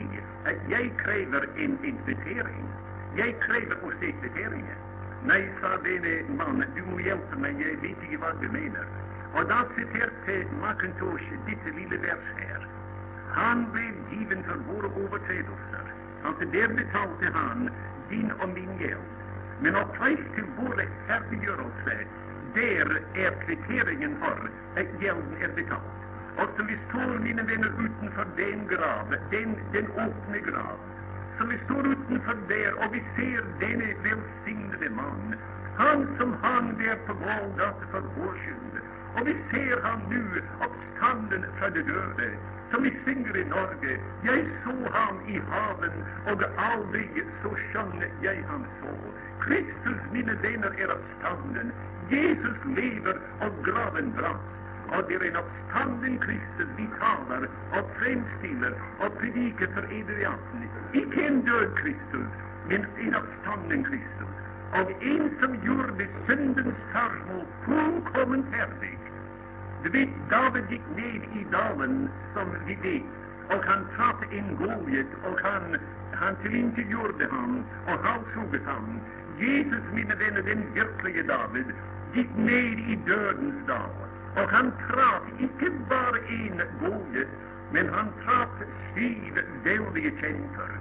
at 0.51 0.63
jeg 0.71 0.93
krever 1.03 1.49
en, 1.65 1.75
en 1.89 1.99
kvittering. 2.05 2.63
Jeg 3.19 3.35
krever 3.43 3.83
å 3.83 3.91
se 3.99 4.13
kvitteringen. 4.21 4.79
Nei, 5.27 5.43
sa 5.59 5.75
denne 5.83 6.15
mannen, 6.39 6.71
du 6.77 6.81
må 6.87 7.03
hjelpe 7.03 7.43
meg, 7.43 7.59
jeg 7.61 7.77
vet 7.83 8.07
ikke 8.07 8.23
hva 8.23 8.31
du 8.39 8.47
mener. 8.55 8.87
Og 9.33 9.49
da 9.49 9.59
siterte 9.75 10.35
Macintosh 10.61 11.27
dette 11.47 11.73
lille 11.79 12.01
vers 12.01 12.29
her. 12.39 12.67
Han 13.35 13.67
ble 13.73 13.87
given 14.11 14.43
for 14.47 14.63
våre 14.69 14.89
overtredelser. 15.03 15.85
Altså 16.25 16.45
der 16.53 16.67
betalte 16.79 17.33
han 17.33 17.69
din 18.09 18.31
og 18.39 18.49
min 18.49 18.73
gjeld. 18.79 19.07
Men 19.61 19.75
oppreist 19.75 20.29
til 20.35 20.45
vår 20.57 20.73
rettferdiggjørelse, 20.81 21.95
der 22.55 22.97
er 23.15 23.31
kvitteringen 23.45 24.17
for 24.23 24.49
at 24.75 24.87
gjelden 25.01 25.37
er 25.41 25.55
betalt. 25.55 25.97
Og 26.37 26.49
så 26.57 26.63
vi 26.63 26.77
står, 26.89 27.19
mine 27.19 27.47
venner, 27.47 27.71
utenfor 27.85 28.25
den 28.37 28.67
grav, 28.67 29.13
den, 29.31 29.57
den 29.73 29.87
åpne 30.05 30.39
grav, 30.51 30.77
så 31.37 31.45
vi 31.45 31.57
står 31.65 31.87
utenfor 31.93 32.37
der, 32.49 32.71
og 32.81 32.93
vi 32.93 33.01
ser 33.15 33.41
denne 33.61 33.89
velsignede 34.05 34.89
mann, 34.89 35.35
han 35.79 36.07
som 36.17 36.33
hang 36.43 36.79
der 36.79 36.95
på 37.07 37.13
Golgata 37.13 37.85
for 37.91 38.01
vår 38.17 38.37
skyld. 38.43 38.86
Och 39.19 39.27
vi 39.27 39.33
ser 39.33 39.81
Han 39.81 39.99
nu 40.09 40.43
oppstanden 40.65 41.45
från 41.57 41.73
de 41.73 41.81
döde, 41.81 42.29
som 42.71 42.83
vi 42.83 42.91
synger 43.05 43.37
i 43.37 43.45
Norge. 43.45 43.99
Jag 44.23 44.47
såg 44.63 44.93
Han 44.93 45.29
i 45.29 45.39
haven, 45.49 45.91
och 46.25 46.43
aldrig 46.57 47.25
så 47.43 47.49
skön 47.49 48.03
jag 48.21 48.35
han 48.47 48.65
så. 48.81 48.93
Kristus, 49.45 50.01
mina 50.13 50.33
vänner, 50.33 50.81
är 50.81 50.91
oppstanden. 50.91 51.71
Jesus 52.09 52.57
lever, 52.65 53.17
och 53.41 53.65
graven 53.65 54.13
brast. 54.17 54.59
Och 54.87 55.03
det 55.07 55.15
är 55.15 55.23
en 55.29 55.35
uppstanden 55.35 56.17
Kristus 56.17 56.69
vi 56.77 56.87
talar 56.99 57.49
och 57.71 57.91
framställer 57.99 58.73
och 58.99 59.19
predikar 59.19 59.67
för 59.67 59.93
edel 59.93 60.33
Icke 60.93 61.21
en 61.27 61.41
död 61.41 61.77
Kristus, 61.77 62.31
men 62.69 62.85
en 62.97 63.15
oppstanden 63.15 63.83
Kristus. 63.83 64.33
Och 64.71 65.03
en 65.03 65.37
som 65.39 65.55
gjorde 65.65 66.07
syndens 66.27 66.75
spørsmål 66.89 67.45
fullkommen 67.65 68.43
färdig 68.51 69.06
du 69.87 69.93
vet, 69.93 70.09
David 70.29 70.63
gick 70.69 70.81
ned 70.95 71.21
i 71.39 71.45
dalen, 71.51 72.09
som 72.33 72.47
vi 72.65 72.75
vet, 72.75 73.03
och 73.55 73.65
han 73.65 73.87
traff 73.95 74.21
en 74.31 74.55
Goliat, 74.55 75.11
och 75.23 75.39
han, 75.43 75.77
han 76.13 76.35
tillintetgjorde 76.35 77.25
honom 77.25 77.63
och 77.85 77.99
halshugget 78.05 78.65
honom. 78.65 78.99
Jesus, 79.39 79.83
mina 79.93 80.15
vänner, 80.15 80.41
den 80.41 80.73
verklige 80.75 81.23
David, 81.23 81.65
gick 82.13 82.29
ned 82.37 82.79
i 82.91 82.99
dödens 83.05 83.67
dal, 83.67 83.95
och 84.35 84.49
han 84.51 84.71
traff 84.71 85.23
icke 85.39 85.71
bara 85.89 86.19
en 86.27 86.61
Goliat, 86.79 87.27
men 87.71 87.89
han 87.89 88.07
traff 88.23 88.55
sju 88.95 89.15
väldiga 89.63 90.11
kämpar. 90.21 90.71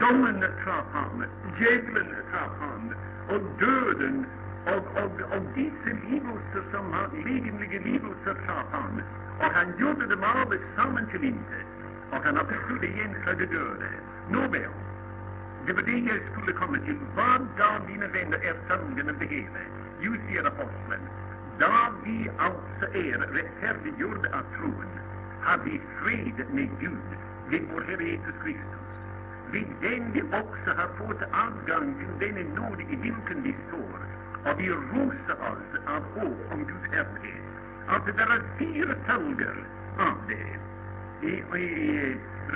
Domen 0.00 0.40
traff 0.64 0.88
han, 0.92 1.24
djävulen 1.60 2.14
traff 2.30 2.54
han 2.60 2.94
och 3.28 3.42
döden 3.60 4.26
och, 4.74 4.86
och, 5.02 5.20
och 5.34 5.44
dessa 5.54 5.90
lidelser 6.08 6.62
som 6.72 6.92
han, 6.92 7.10
legemlige 7.26 7.78
lidelser 7.78 8.36
sa 8.46 8.56
han, 8.72 9.02
Och 9.38 9.52
han 9.58 9.68
gjorde 9.78 10.06
dem 10.06 10.24
allesammans 10.24 11.10
till 11.10 11.20
til 11.20 11.28
intet, 11.28 11.66
Och 12.12 12.24
han 12.24 12.38
uppfyllde 12.38 12.86
igen 12.86 13.14
fra 13.24 13.32
de 13.32 13.46
döda. 13.46 13.90
Nåväl, 14.30 14.70
det 15.66 15.72
var 15.72 15.82
det 15.82 15.98
jag 15.98 16.22
skulle 16.22 16.52
komma 16.52 16.78
till. 16.78 16.98
Vad 17.16 17.40
gav 17.56 17.90
mina 17.90 18.06
vänner 18.06 18.38
er 18.48 18.56
følgende 18.68 19.12
det 19.20 19.26
hela? 19.26 19.62
Jo, 20.00 20.12
säger 20.26 20.46
aposteln, 20.46 21.04
då 21.58 21.66
vi 22.04 22.30
alltså 22.38 22.84
är 22.94 23.18
rättfärdiggjorda 23.18 24.28
av 24.38 24.44
tron, 24.56 24.90
har 25.40 25.58
vi 25.64 25.80
fred 26.00 26.46
med 26.50 26.70
Gud 26.80 27.08
med 27.50 27.62
vår 27.72 27.80
Herre 27.80 28.04
Jesus 28.04 28.38
Kristus. 28.44 28.96
Vid 29.52 29.68
den 29.80 30.12
vi 30.12 30.22
också 30.22 30.70
har 30.78 30.88
fått 30.98 31.22
avgång 31.44 31.94
till, 31.98 32.28
denna 32.28 32.60
nåd 32.60 32.80
i 32.80 32.96
vilken 32.96 33.42
vi 33.42 33.56
står, 33.68 33.98
och 34.44 34.60
vi 34.60 34.68
roser 34.70 35.36
oss 35.50 35.70
av 35.86 36.02
hopp 36.02 36.52
om 36.52 36.64
Guds 36.64 36.86
härlighet. 36.86 37.44
Att 37.86 38.06
det 38.06 38.22
är 38.22 38.42
fyra 38.58 38.94
följder 39.06 39.64
av 39.98 40.18
det. 40.28 40.58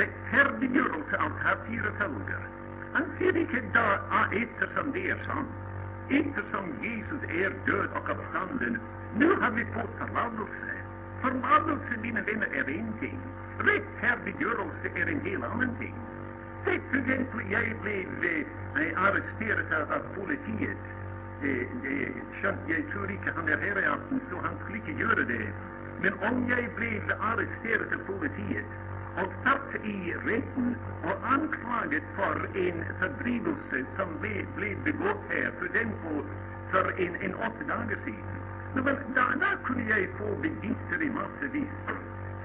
Rättfärdiggörelse 0.01 1.17
i 1.17 1.33
har 1.45 1.57
fyra 1.69 1.93
följder. 1.99 2.49
Han 2.93 3.05
ser 3.19 3.37
icke 3.37 3.63
eftersom 4.33 4.93
det 4.93 5.11
är 5.11 5.19
sant. 5.25 5.49
Eftersom 6.09 6.65
Jesus 6.83 7.23
är 7.23 7.51
död 7.67 7.89
och 7.95 8.11
uppstånden, 8.11 8.79
nu 9.19 9.29
har 9.41 9.51
vi 9.51 9.65
fått 9.65 9.99
forlatelse. 9.99 10.73
Forlatelse, 11.23 11.95
mina 12.03 12.23
vänner, 12.23 12.49
är 12.53 12.71
en 12.79 12.93
ting. 13.01 13.21
Rättfärdiggörelse 13.59 14.89
är 14.95 15.07
en 15.07 15.21
helt 15.21 15.45
annan 15.45 15.77
ting. 15.81 15.95
Säg 16.65 16.81
till 16.91 17.01
exempel, 17.01 17.41
jag 17.51 17.81
blev 17.83 18.09
eh, 18.25 19.05
arresterad 19.05 19.73
av, 19.73 19.93
av 19.93 20.03
politiet 20.15 20.79
det, 21.43 21.69
det, 21.83 22.13
jag 22.43 22.91
tror 22.93 23.11
inte 23.11 23.33
han 23.37 23.49
är 23.49 23.59
här, 23.59 23.83
i 23.83 23.87
afton, 23.87 24.21
så 24.31 24.37
han 24.47 24.59
skulle 24.59 24.79
inte 24.79 25.03
göra 25.03 25.23
det. 25.25 25.47
Men 26.03 26.13
om 26.13 26.49
jag 26.49 26.75
blev 26.77 27.03
arresterad 27.21 27.93
av 27.95 28.05
politiet 28.13 28.67
och 29.17 29.33
satt 29.45 29.85
i 29.85 30.15
rätten 30.27 30.77
och 31.05 31.27
anklagad 31.35 32.03
för 32.17 32.37
en 32.67 32.85
fördrivelse 33.01 33.85
som 33.97 34.09
blev, 34.21 34.85
begått 34.85 35.25
här, 35.29 35.53
för 35.59 35.67
exempel 35.67 36.25
för 36.71 37.01
en, 37.01 37.15
en 37.21 37.35
åtta 37.35 37.65
dagar 37.69 37.99
sedan. 38.05 38.25
Men 38.75 38.85
där, 38.85 39.37
där 39.41 39.57
kunde 39.65 39.99
jag 39.99 40.09
få 40.19 40.37
beviser 40.43 41.03
i 41.03 41.11
massvis 41.11 41.73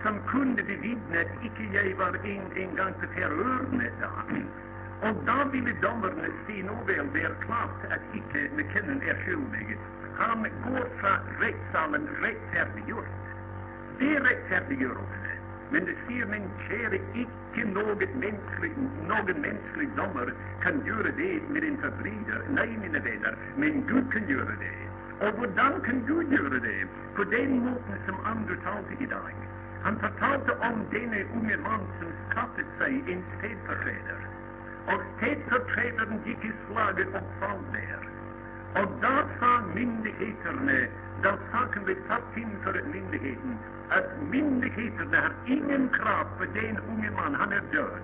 som 0.03 0.19
kunde 0.27 0.63
bevittna 0.63 1.19
att 1.21 1.45
icke 1.45 1.63
jag 1.73 1.95
var 1.95 2.13
en, 2.25 2.51
en 2.55 2.75
gång 2.75 2.93
på 2.99 3.05
terrornätet. 3.15 4.66
Och 5.01 5.15
då 5.25 5.49
ville 5.51 5.73
domaren 5.81 6.33
se 6.47 6.63
nåväl, 6.63 7.07
det 7.13 7.21
är 7.21 7.35
klart 7.45 7.81
att 7.93 8.15
icke 8.15 8.49
McKinnon 8.55 9.01
är 9.01 9.15
skyldig. 9.25 9.77
Han 10.17 10.43
går 10.43 10.85
från 10.99 11.19
rättssalen 11.41 12.07
rättfärdiggjort. 12.21 13.05
Det 13.99 14.19
rättfärdiggörelse. 14.19 15.29
Men 15.69 15.85
det 15.85 15.95
ser 16.07 16.25
min 16.25 16.49
käre, 16.69 16.99
icke 17.13 17.65
något 17.65 18.15
mänsklig, 18.15 18.71
någon 19.09 19.41
mänsklig 19.41 19.89
domare 19.95 20.31
kan 20.63 20.85
göra 20.85 21.11
det 21.17 21.41
med 21.49 21.63
en 21.63 21.77
förbrytare. 21.77 22.43
Nej, 22.49 22.77
mina 22.81 22.99
vänner, 22.99 23.37
men 23.55 23.87
Gud 23.87 24.11
kan 24.13 24.29
göra 24.29 24.53
det. 24.65 24.77
Och 25.25 25.39
hur 25.39 25.83
kan 25.85 26.05
Gud 26.05 26.33
göra 26.33 26.59
det? 26.59 26.87
På 27.15 27.23
den 27.23 27.59
måten 27.59 27.97
som 28.05 28.15
Andrew 28.25 28.63
talade 28.63 28.95
idag. 28.99 29.31
Han 29.83 29.99
förtalte 29.99 30.51
om 30.51 30.85
denne 30.91 31.23
unge 31.23 31.57
man 31.57 31.87
som 31.99 32.11
skaffat 32.29 32.69
sig 32.77 32.93
en 33.13 33.23
städförträdare. 33.23 34.36
Och 34.93 35.01
städförträdaren 35.17 36.21
gick 36.25 36.45
i 36.45 36.51
slaget 36.67 37.07
och 37.07 37.29
fall 37.39 37.61
ner. 37.73 37.99
Och 38.73 38.91
då 39.01 39.15
sa 39.39 39.61
myndigheterna, 39.75 40.87
då 41.23 41.31
saken 41.51 41.83
blev 41.83 42.07
satt 42.07 42.37
inför 42.37 42.83
myndigheten, 42.93 43.57
att 43.89 44.09
myndigheterna 44.31 45.17
har 45.17 45.33
ingen 45.45 45.89
krav 45.89 46.25
på 46.37 46.43
den 46.43 46.77
unge 46.89 47.11
man, 47.11 47.35
han 47.35 47.51
är 47.51 47.63
död. 47.71 48.01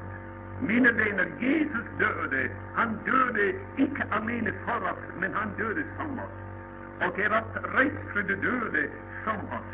Mina 0.61 0.91
vänner, 0.91 1.27
Jesus 1.39 1.87
döde, 1.99 2.49
han 2.73 2.99
döde 3.05 3.53
icke 3.77 4.03
alene 4.09 4.51
för 4.65 4.91
oss, 4.91 5.03
men 5.19 5.33
han 5.33 5.49
döde 5.57 5.83
som 5.97 6.19
oss. 6.19 6.39
Och 7.07 7.19
är 7.19 7.29
att 7.29 7.55
rest 7.75 8.03
för 8.13 8.23
de 8.23 8.35
döde 8.35 8.89
som 9.23 9.37
oss. 9.57 9.71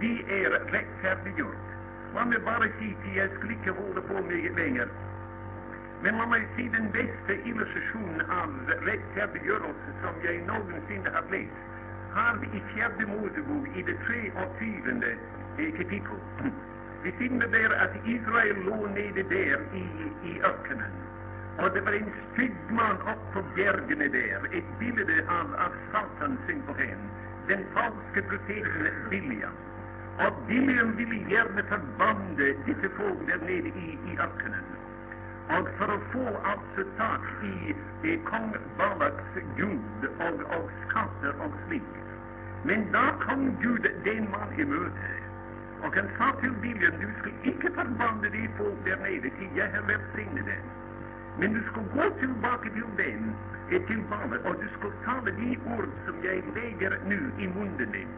Vi 0.00 0.42
är 0.42 0.50
rättfärdiggjort. 0.50 1.66
Låt 2.14 2.28
mig 2.28 2.38
bara 2.38 2.58
säga 2.58 2.94
till 3.02 3.16
jag 3.16 3.30
skulle 3.32 3.52
icke 3.52 3.70
hålla 3.70 4.00
på 4.00 4.22
mycket 4.28 4.56
längre. 4.56 4.88
Men 6.02 6.20
om 6.20 6.28
man 6.28 6.44
ser 6.56 6.70
den 6.70 6.90
bästa 6.92 7.32
illustrationen 7.32 8.30
av 8.30 8.50
rättfärdiggörelse 8.88 9.88
som 10.02 10.14
jag 10.24 10.46
någonsin 10.46 11.06
har 11.14 11.24
läst. 11.30 11.62
Har 12.14 12.36
vi 12.40 12.58
i 12.58 12.62
fjärde 12.74 13.06
Mosebok 13.06 13.76
i 13.76 13.82
det 13.82 13.98
tre 14.06 14.30
och 14.40 14.58
tionde 14.58 15.10
eh, 15.58 15.72
kapitlet. 15.78 16.26
Vi 17.02 17.12
finner 17.12 17.48
där 17.48 17.70
att 17.84 18.06
Israel 18.06 18.56
låg 18.64 18.90
nere 18.90 19.22
där 19.22 19.60
i, 19.74 19.84
i 20.30 20.40
öknen. 20.42 20.92
Och 21.58 21.70
det 21.74 21.80
var 21.80 21.92
en 21.92 22.12
styggman 22.32 22.96
upp 22.96 23.32
på 23.32 23.42
bergen 23.56 23.98
där, 23.98 24.40
ett 24.58 24.78
bild 24.78 25.10
av, 25.28 25.54
av 25.54 25.72
Satan 25.92 26.38
simpelthen, 26.46 26.98
den 27.48 27.64
falske 27.74 28.22
profeten 28.22 28.88
William. 29.10 29.56
Och 30.18 30.50
William 30.50 30.96
ville 30.96 31.30
gärna 31.30 31.62
förbanna 31.62 32.36
dessa 32.66 32.88
folk 32.96 33.26
där 33.28 33.38
nere 33.38 33.68
i, 33.68 33.98
i 34.10 34.18
öknen. 34.18 34.75
Och 35.48 35.68
för 35.78 35.94
att 35.94 36.12
få 36.12 36.26
alltså 36.44 36.90
tag 36.98 37.20
i, 37.42 37.74
i 38.08 38.16
kung 38.16 38.54
Balaks 38.78 39.24
gud 39.56 40.10
och, 40.18 40.56
och 40.56 40.70
skatter 40.88 41.34
och 41.44 41.52
slikt. 41.68 42.06
Men 42.64 42.92
då 42.92 43.24
kom 43.26 43.56
Gud 43.60 43.90
den 44.04 44.30
man 44.30 44.60
i 44.60 44.64
möte. 44.64 45.10
Och 45.82 45.96
han 45.96 46.08
sa 46.18 46.40
till 46.40 46.50
William, 46.50 46.92
du 47.00 47.08
ska 47.18 47.30
icke 47.42 47.70
förbanda 47.70 48.28
de 48.28 48.48
folk 48.58 48.84
där 48.84 48.96
nere, 48.96 49.30
till 49.38 49.50
jag 49.56 49.70
har 49.70 49.82
välsignat 49.82 50.46
dem. 50.46 50.64
Men 51.38 51.52
du 51.54 51.62
ska 51.62 51.80
gå 51.94 52.10
tillbaka 52.20 52.68
till 52.70 52.90
den, 52.96 53.34
eh, 53.70 53.86
till 53.86 54.02
Balak, 54.10 54.40
och 54.44 54.56
du 54.62 54.68
ska 54.68 54.90
tala 55.04 55.30
de 55.30 55.58
ord 55.76 55.88
som 56.06 56.14
jag 56.22 56.42
lägger 56.56 56.98
nu 57.08 57.20
i 57.38 57.48
munnen 57.48 57.92
din. 57.92 58.08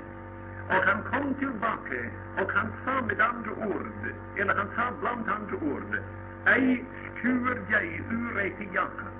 Och 0.68 0.82
han 0.88 1.02
kom 1.02 1.35
tillbaka 1.35 1.99
och 2.40 2.52
han 2.52 2.73
sa 2.85 3.02
med 3.06 3.20
andra 3.20 3.50
ord, 3.50 4.14
eller 4.37 4.54
han 4.54 4.68
sa 4.76 4.82
bland 5.00 5.28
andra 5.28 5.56
ord, 5.56 5.99
ej 6.47 6.85
skuer 7.18 7.59
jag 7.70 7.85
urrätt 8.11 8.61
i 8.61 8.68
Jakob, 8.74 9.14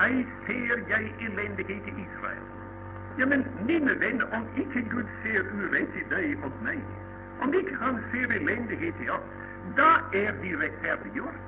ej 0.00 0.26
ser 0.46 0.84
jag 0.88 1.02
eländighet 1.26 1.86
i 1.86 1.90
Israel. 1.90 2.44
Ja, 3.18 3.26
men 3.26 3.44
mina 3.66 3.94
vänner, 3.94 4.26
om 4.32 4.44
icke 4.56 4.80
Gud 4.80 5.06
ser 5.22 5.40
urrätt 5.40 5.96
i 5.96 6.14
dig 6.14 6.36
och 6.44 6.62
mig, 6.62 6.80
om 7.40 7.54
icke 7.54 7.76
han 7.80 7.98
ser 8.12 8.36
eländighet 8.36 8.94
i 9.04 9.10
oss, 9.10 9.30
då 9.76 10.18
är 10.18 10.32
vi 10.42 10.56
rättfärdiggjort. 10.56 11.40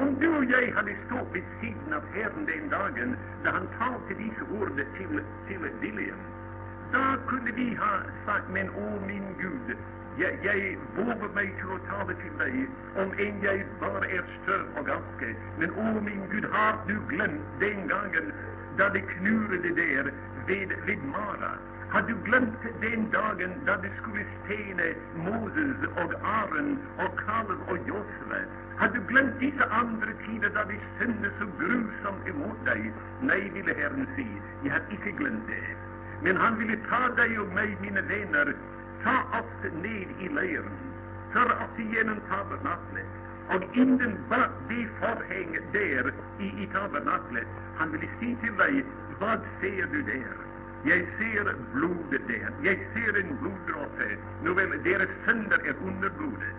Om 0.00 0.16
du 0.20 0.28
och 0.28 0.44
jag 0.44 0.72
hade 0.72 0.94
stått 1.06 1.28
vid 1.32 1.44
sidan 1.60 1.92
av 1.92 2.02
Herren 2.14 2.46
den 2.46 2.68
dagen 2.68 3.16
då 3.44 3.50
han 3.50 3.66
talade 3.78 4.14
dessa 4.22 4.44
ord 4.60 4.76
till, 4.96 5.20
till 5.48 5.70
Biliam, 5.80 6.18
då 6.92 7.28
kunde 7.28 7.52
vi 7.52 7.74
ha 7.74 8.00
sagt, 8.26 8.48
men 8.52 8.70
åh 8.70 9.06
min 9.06 9.24
Gud, 9.40 9.76
jag, 10.18 10.32
jag 10.42 10.78
vågar 10.96 11.34
mig 11.34 11.54
till 11.58 11.70
att 11.76 11.86
tala 11.90 12.14
till 12.22 12.38
dig 12.38 12.68
om 12.96 13.12
en 13.18 13.42
jag 13.42 13.66
bara 13.80 14.06
är 14.06 14.24
stöd 14.42 14.66
och 14.76 14.88
aska. 14.88 15.26
Men 15.58 15.70
åh 15.76 16.02
min 16.02 16.22
Gud, 16.30 16.44
har 16.52 16.74
du 16.88 17.00
glömt 17.08 17.42
den 17.60 17.88
gången 17.88 18.32
då 18.78 18.88
det 18.94 19.00
knurrade 19.00 19.68
där 19.68 20.12
vid, 20.46 20.72
vid 20.86 21.04
Mara? 21.04 21.52
Har 21.90 22.02
du 22.02 22.14
glömt 22.24 22.62
den 22.80 23.10
dagen 23.10 23.50
då 23.66 23.72
du 23.82 23.90
skulle 23.98 24.24
stena 24.44 24.86
Moses 25.14 25.76
och 26.02 26.12
Aron 26.22 26.78
och 26.98 27.20
Kalv 27.26 27.58
och 27.68 27.78
Josua? 27.88 28.40
Har 28.76 28.88
du 28.88 29.00
glömt 29.08 29.40
dessa 29.40 29.64
andra 29.70 30.12
tider 30.26 30.50
då 30.54 30.62
de 30.70 30.78
synde 30.98 31.30
så 31.38 31.46
grusamt 31.60 32.28
emot 32.28 32.64
dig? 32.64 32.92
Nej, 33.20 33.50
ville 33.54 33.74
Herren 33.74 34.06
säga, 34.14 34.42
jag 34.64 34.72
har 34.72 34.82
icke 34.90 35.10
glömt 35.10 35.46
det. 35.46 35.76
Men 36.22 36.36
han 36.36 36.58
ville 36.58 36.76
ta 36.90 37.08
dig 37.08 37.38
och 37.38 37.48
mig, 37.48 37.76
mina 37.80 38.00
vänner, 38.00 38.56
ta 39.06 39.38
oss 39.38 39.62
ned 39.82 40.08
i 40.20 40.28
leiren, 40.28 40.76
För 41.32 41.46
oss 41.46 41.78
igenom 41.78 42.20
tabernaklet 42.28 43.10
och 43.54 43.76
innen 43.76 44.18
bak 44.30 44.50
det 44.68 44.88
förhäng 45.00 45.58
där 45.72 46.14
i, 46.40 46.46
i 46.62 46.68
tabernaklet. 46.72 47.46
Han 47.76 47.92
ville 47.92 48.08
säga 48.20 48.36
till 48.42 48.56
dig, 48.56 48.84
vad 49.20 49.40
ser 49.60 49.86
du 49.92 50.02
där? 50.02 50.36
Jag 50.84 51.06
ser 51.18 51.54
blodet 51.74 52.28
där. 52.28 52.50
Jag 52.62 52.78
ser 52.94 53.20
en 53.20 53.36
bloddroppe. 53.40 54.08
Nåväl, 54.44 54.82
deras 54.84 55.10
sönder 55.24 55.58
är 55.68 55.74
under 55.88 56.10
blodet. 56.18 56.58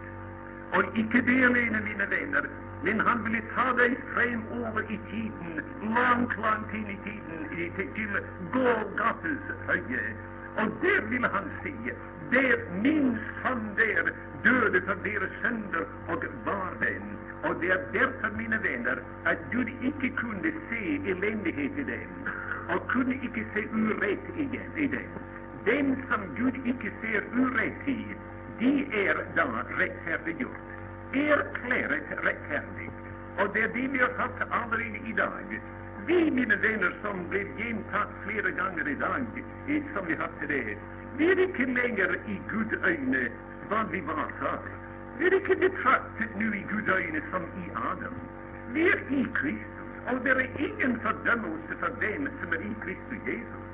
Och 0.73 0.97
icke 0.97 1.21
det 1.21 1.45
alene, 1.45 1.81
mina 1.81 2.05
vänner, 2.05 2.49
men 2.83 2.99
han 2.99 3.23
ville 3.23 3.41
ta 3.55 3.73
dig 3.73 3.97
fram 4.13 4.63
över 4.63 4.81
i 4.81 4.99
tiden, 5.11 5.63
långt, 5.81 6.35
långt 6.37 6.73
in 6.73 6.89
i 6.89 6.99
tiden, 7.03 7.71
till, 7.75 7.93
till 7.93 8.19
Golgatas 8.53 9.43
höje. 9.67 10.13
Och 10.57 10.69
det 10.81 11.01
vill 11.09 11.23
han 11.23 11.49
se, 11.63 11.93
det 12.31 12.59
min 12.83 13.17
son 13.43 13.69
där 13.75 14.13
döde 14.43 14.81
för 14.81 14.95
deras 15.03 15.31
synder 15.41 15.85
och 16.07 16.23
var 16.45 16.71
den. 16.79 17.17
Och 17.43 17.61
det 17.61 17.69
är 17.69 17.81
därför, 17.93 18.37
mina 18.37 18.57
vänner, 18.57 19.01
att 19.23 19.37
Gud 19.51 19.69
icke 19.81 20.09
kunde 20.09 20.51
se 20.69 21.11
eländighet 21.11 21.77
i 21.77 21.83
dem, 21.83 22.11
och 22.75 22.91
kunde 22.91 23.15
icke 23.15 23.45
se 23.53 23.59
urätt 23.73 24.37
igen 24.37 24.71
i 24.75 24.87
dem. 24.87 25.11
Den 25.65 25.95
som 26.09 26.21
Gud 26.35 26.55
icke 26.65 26.91
ser 27.01 27.23
urätt 27.33 27.87
i, 27.87 28.05
de 28.59 28.87
är 28.91 29.15
då 29.35 29.47
rättfärdiggjort. 29.77 30.67
Erkläret 31.13 32.07
rättfärdigt. 32.11 32.97
Och 33.37 33.49
det 33.53 33.61
är 33.61 33.67
det 33.67 33.87
vi 33.87 33.99
har 33.99 34.13
sagt 34.17 34.43
aldrig 34.49 35.03
idag. 35.09 35.61
Vi, 36.07 36.31
mina 36.31 36.55
vänner, 36.55 36.93
som 37.01 37.29
blev 37.29 37.47
gentatt 37.57 38.11
flera 38.25 38.49
gånger 38.49 38.87
idag, 38.87 39.25
som 39.93 40.05
vi 40.07 40.15
haft 40.15 40.47
det, 40.47 40.77
vi 41.17 41.31
är 41.31 41.39
icke 41.39 41.65
längre 41.65 42.15
i 42.27 42.41
Guds 42.51 42.73
ögon 42.73 43.15
vad 43.69 43.91
vi 43.91 44.01
var 44.01 44.27
förr. 44.39 44.59
Vi 45.19 45.27
är 45.27 45.33
icke 45.33 45.55
betraktade 45.55 46.29
nu 46.39 46.45
i 46.55 46.65
Guds 46.71 46.89
ögon 46.89 47.21
som 47.31 47.43
i 47.63 47.71
Adam. 47.75 48.15
Vi 48.73 48.81
är 48.89 48.99
i 49.19 49.27
Kristus, 49.39 49.89
och 50.11 50.19
det 50.23 50.31
är 50.31 50.49
ingen 50.67 50.99
fördömelse 50.99 51.73
för 51.79 51.89
dem 51.89 52.29
som 52.39 52.53
är 52.53 52.61
i 52.61 52.73
Kristus 52.83 53.21
Jesus. 53.27 53.67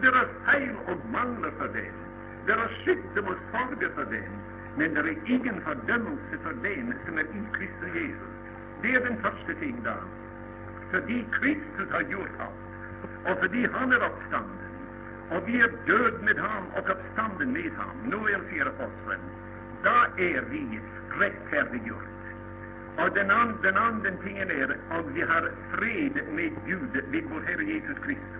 Det 0.00 0.06
är 0.06 0.28
fel 0.46 0.76
och 0.86 1.10
mangler 1.12 1.52
för 1.58 1.68
dem, 1.68 1.96
Det 2.46 2.52
är 2.52 2.84
sjukdom 2.84 3.26
och 3.32 3.40
sorger 3.52 3.90
för 3.94 4.04
dem 4.04 4.32
Men 4.78 4.94
det 4.94 5.00
är 5.00 5.18
ingen 5.26 5.60
fördömelse 5.60 6.38
för 6.42 6.52
dem 6.52 6.94
som 7.04 7.18
är 7.18 7.26
i 7.38 7.42
Kristus 7.56 7.94
Jesus. 7.94 8.34
Det 8.82 8.94
är 8.94 9.00
den 9.00 9.16
första 9.16 9.54
ting 9.60 9.76
då. 10.92 10.98
Kristus 11.40 11.90
har 11.90 12.00
gjort 12.00 12.36
allt. 12.38 12.62
Och 13.28 13.38
för 13.38 13.68
han 13.72 13.92
är 13.92 13.96
uppstånden. 13.96 14.66
Och 15.30 15.48
vi 15.48 15.60
är 15.60 15.70
död 15.86 16.22
med 16.22 16.38
honom 16.38 16.66
och 16.76 16.90
uppstånden 16.90 17.52
med 17.52 17.72
honom. 17.72 18.26
är 18.28 18.48
säger 18.48 18.66
aposteln, 18.66 19.22
då 19.82 20.22
är 20.22 20.42
vi 20.50 20.80
rättfärdiggjort. 21.20 22.16
Och 22.98 23.14
den, 23.14 23.30
and, 23.30 23.54
den 23.62 23.76
andra 23.76 24.10
tingen 24.24 24.50
är 24.50 24.76
att 24.90 25.06
vi 25.14 25.20
har 25.20 25.52
fred 25.72 26.14
med 26.32 26.52
Gud 26.66 27.04
med 27.10 27.24
vår 27.30 27.40
Herre 27.40 27.64
Jesus 27.64 27.98
Kristus. 28.04 28.36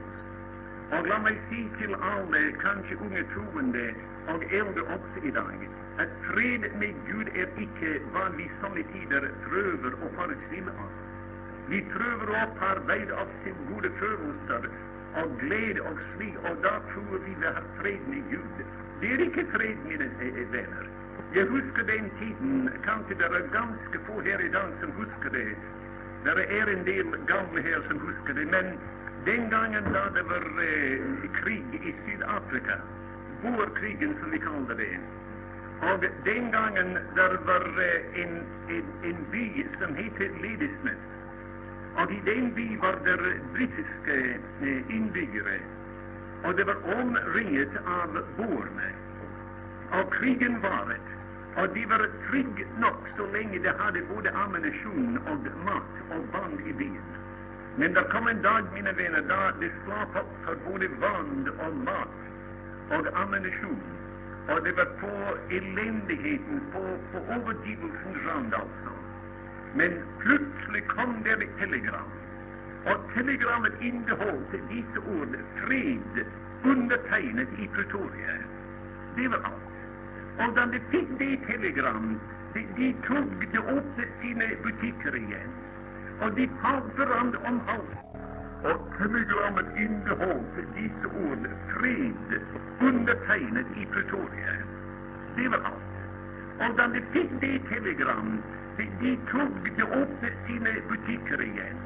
Og 0.94 1.06
la 1.11 1.16
meg 1.18 1.38
si 1.48 1.64
til 1.78 1.96
alle, 1.98 2.40
kanskje 2.62 2.98
unge 3.02 3.24
troende 3.32 3.87
og 4.30 4.44
eldre 4.59 4.85
også 4.96 5.22
i 5.26 5.32
dag, 5.35 5.64
at 5.98 6.12
fred 6.28 6.68
med 6.78 6.94
Gud 7.09 7.32
er 7.35 7.50
ikke 7.64 7.96
hva 8.14 8.28
vi 8.37 8.46
somme 8.61 8.85
tider 8.92 9.26
prøver 9.48 9.98
å 9.98 10.12
forestille 10.18 10.74
oss. 10.87 11.06
Vi 11.70 11.81
prøver 11.90 12.31
å 12.31 12.42
opparbeide 12.44 13.14
oss 13.22 13.33
til 13.44 13.55
gode 13.70 13.90
følelser 14.00 14.68
og 15.22 15.33
glede 15.40 15.83
og 15.90 16.02
slik, 16.12 16.37
og 16.50 16.61
da 16.62 16.74
tror 16.92 17.16
vi 17.24 17.33
vi 17.40 17.46
har 17.46 17.64
fred 17.79 18.05
med 18.12 18.29
Gud. 18.31 18.61
Det 19.00 19.12
er 19.14 19.24
ikke 19.26 19.46
fred, 19.55 19.81
mine 19.88 20.11
venner. 20.52 20.85
Eh, 20.85 20.92
Jeg 21.35 21.46
husker 21.50 21.83
den 21.88 22.11
tiden, 22.20 22.70
kanskje 22.85 23.16
det 23.18 23.26
er 23.38 23.48
ganske 23.52 23.98
få 24.07 24.20
her 24.20 24.40
i 24.40 24.48
dag 24.48 24.70
som 24.81 24.92
husker 25.00 25.31
det. 25.35 25.57
Det 26.24 26.44
er 26.59 26.70
en 26.74 26.85
del 26.87 27.11
gamle 27.26 27.62
her 27.62 27.83
som 27.88 27.98
husker 27.98 28.35
det. 28.35 28.46
men 28.50 28.79
den 29.26 29.50
gangen 29.50 29.85
da 29.96 30.05
det 30.14 30.24
var 30.31 30.46
eh, 30.62 31.31
krig 31.40 31.66
i 31.83 31.94
Syd-Afrika, 32.05 32.79
boerkrigen 33.42 34.14
som 34.20 34.31
vi 34.31 34.38
kaller 34.38 34.74
det, 34.74 34.94
og 35.83 36.07
den 36.24 36.50
gangen 36.52 36.94
der 37.16 37.37
var 37.50 37.66
eh, 37.88 38.22
en, 38.22 38.33
en, 38.70 38.87
en 39.11 39.26
by 39.33 39.66
som 39.79 39.94
heter 39.94 40.31
Ladysmith, 40.42 41.05
och 42.02 42.12
i 42.12 42.20
den 42.24 42.54
by 42.54 42.76
var 42.76 42.96
det 43.04 43.16
brittiska 43.52 44.14
eh, 44.61 44.96
inbyggare. 44.96 45.61
Och 46.44 46.54
det 46.54 46.64
var 46.64 46.76
omringat 47.00 47.76
av 47.87 48.24
boerne. 48.37 48.92
Och 49.90 50.14
krigen 50.14 50.61
varit. 50.61 51.06
Och 51.56 51.68
de 51.74 51.87
var 51.87 52.11
trygg 52.30 52.66
nog 52.78 52.98
så 53.16 53.26
länge 53.32 53.59
de 53.59 53.68
hade 53.68 54.00
både 54.14 54.30
ammunition 54.30 55.18
och 55.18 55.64
mat 55.64 55.94
och 56.11 56.26
band 56.32 56.61
i 56.68 56.72
byn. 56.72 57.02
Men 57.76 57.94
det 57.94 58.02
kom 58.12 58.28
en 58.28 58.42
dag, 58.42 58.64
mina 58.74 58.92
vänner, 58.92 59.22
då 59.28 59.61
de 59.61 59.70
slapp 59.85 60.16
upp 60.16 60.32
för 60.44 60.56
både 60.70 60.88
band 60.88 61.48
och 61.48 61.76
mat 61.76 62.16
och 62.90 63.20
ammunition. 63.20 63.82
Och 64.48 64.64
det 64.64 64.72
var 64.72 64.85
på 64.85 65.37
eländigheten, 65.50 66.61
på, 66.72 66.78
på 67.12 67.18
överdrivelsens 67.32 68.26
rand, 68.26 68.54
alltså. 68.54 68.90
Men 69.77 69.99
plutselig 70.23 70.83
kom 70.89 71.23
det 71.25 71.37
et 71.43 71.55
telegram. 71.61 72.12
Og 72.87 72.97
telegrammet 73.15 73.75
inneholdt 73.81 74.53
disse 74.71 74.99
ord 75.19 75.37
'fred', 75.59 76.25
undertegnet 76.65 77.49
i 77.59 77.69
Pretoria. 77.75 78.35
Det 79.17 79.31
var 79.31 79.43
alt. 79.53 79.77
Og 80.41 80.57
da 80.57 80.67
de 80.73 80.81
fikk 80.91 81.09
det 81.19 81.39
telegrammet, 81.47 82.21
de, 82.55 82.67
de 82.77 82.95
tok 83.07 83.49
de 83.53 83.59
åpnet 83.59 84.12
sine 84.21 84.51
butikker 84.65 85.15
igjen 85.15 85.57
og 86.21 86.37
de 86.37 86.49
falt 86.62 86.93
hverandre 86.97 87.39
om 87.49 87.61
halsen. 87.69 88.03
Og 88.71 88.87
telegrammet 88.99 89.67
inneholdt 89.85 90.57
disse 90.77 91.07
ord 91.07 91.45
'fred', 91.71 92.33
undertegnet 92.81 93.67
i 93.77 93.85
Pretoria. 93.93 94.55
Det 95.37 95.51
var 95.51 95.61
alt. 95.71 95.93
Og 96.65 96.79
da 96.79 96.87
de 96.95 97.03
fikk 97.12 97.31
det 97.41 97.61
telegrammet, 97.73 98.45
de, 98.77 98.85
de 99.01 99.17
tok 99.31 99.77
de 99.77 99.83
upp 99.83 100.21
sina 100.47 100.71
butiker 100.89 101.43
igen. 101.43 101.77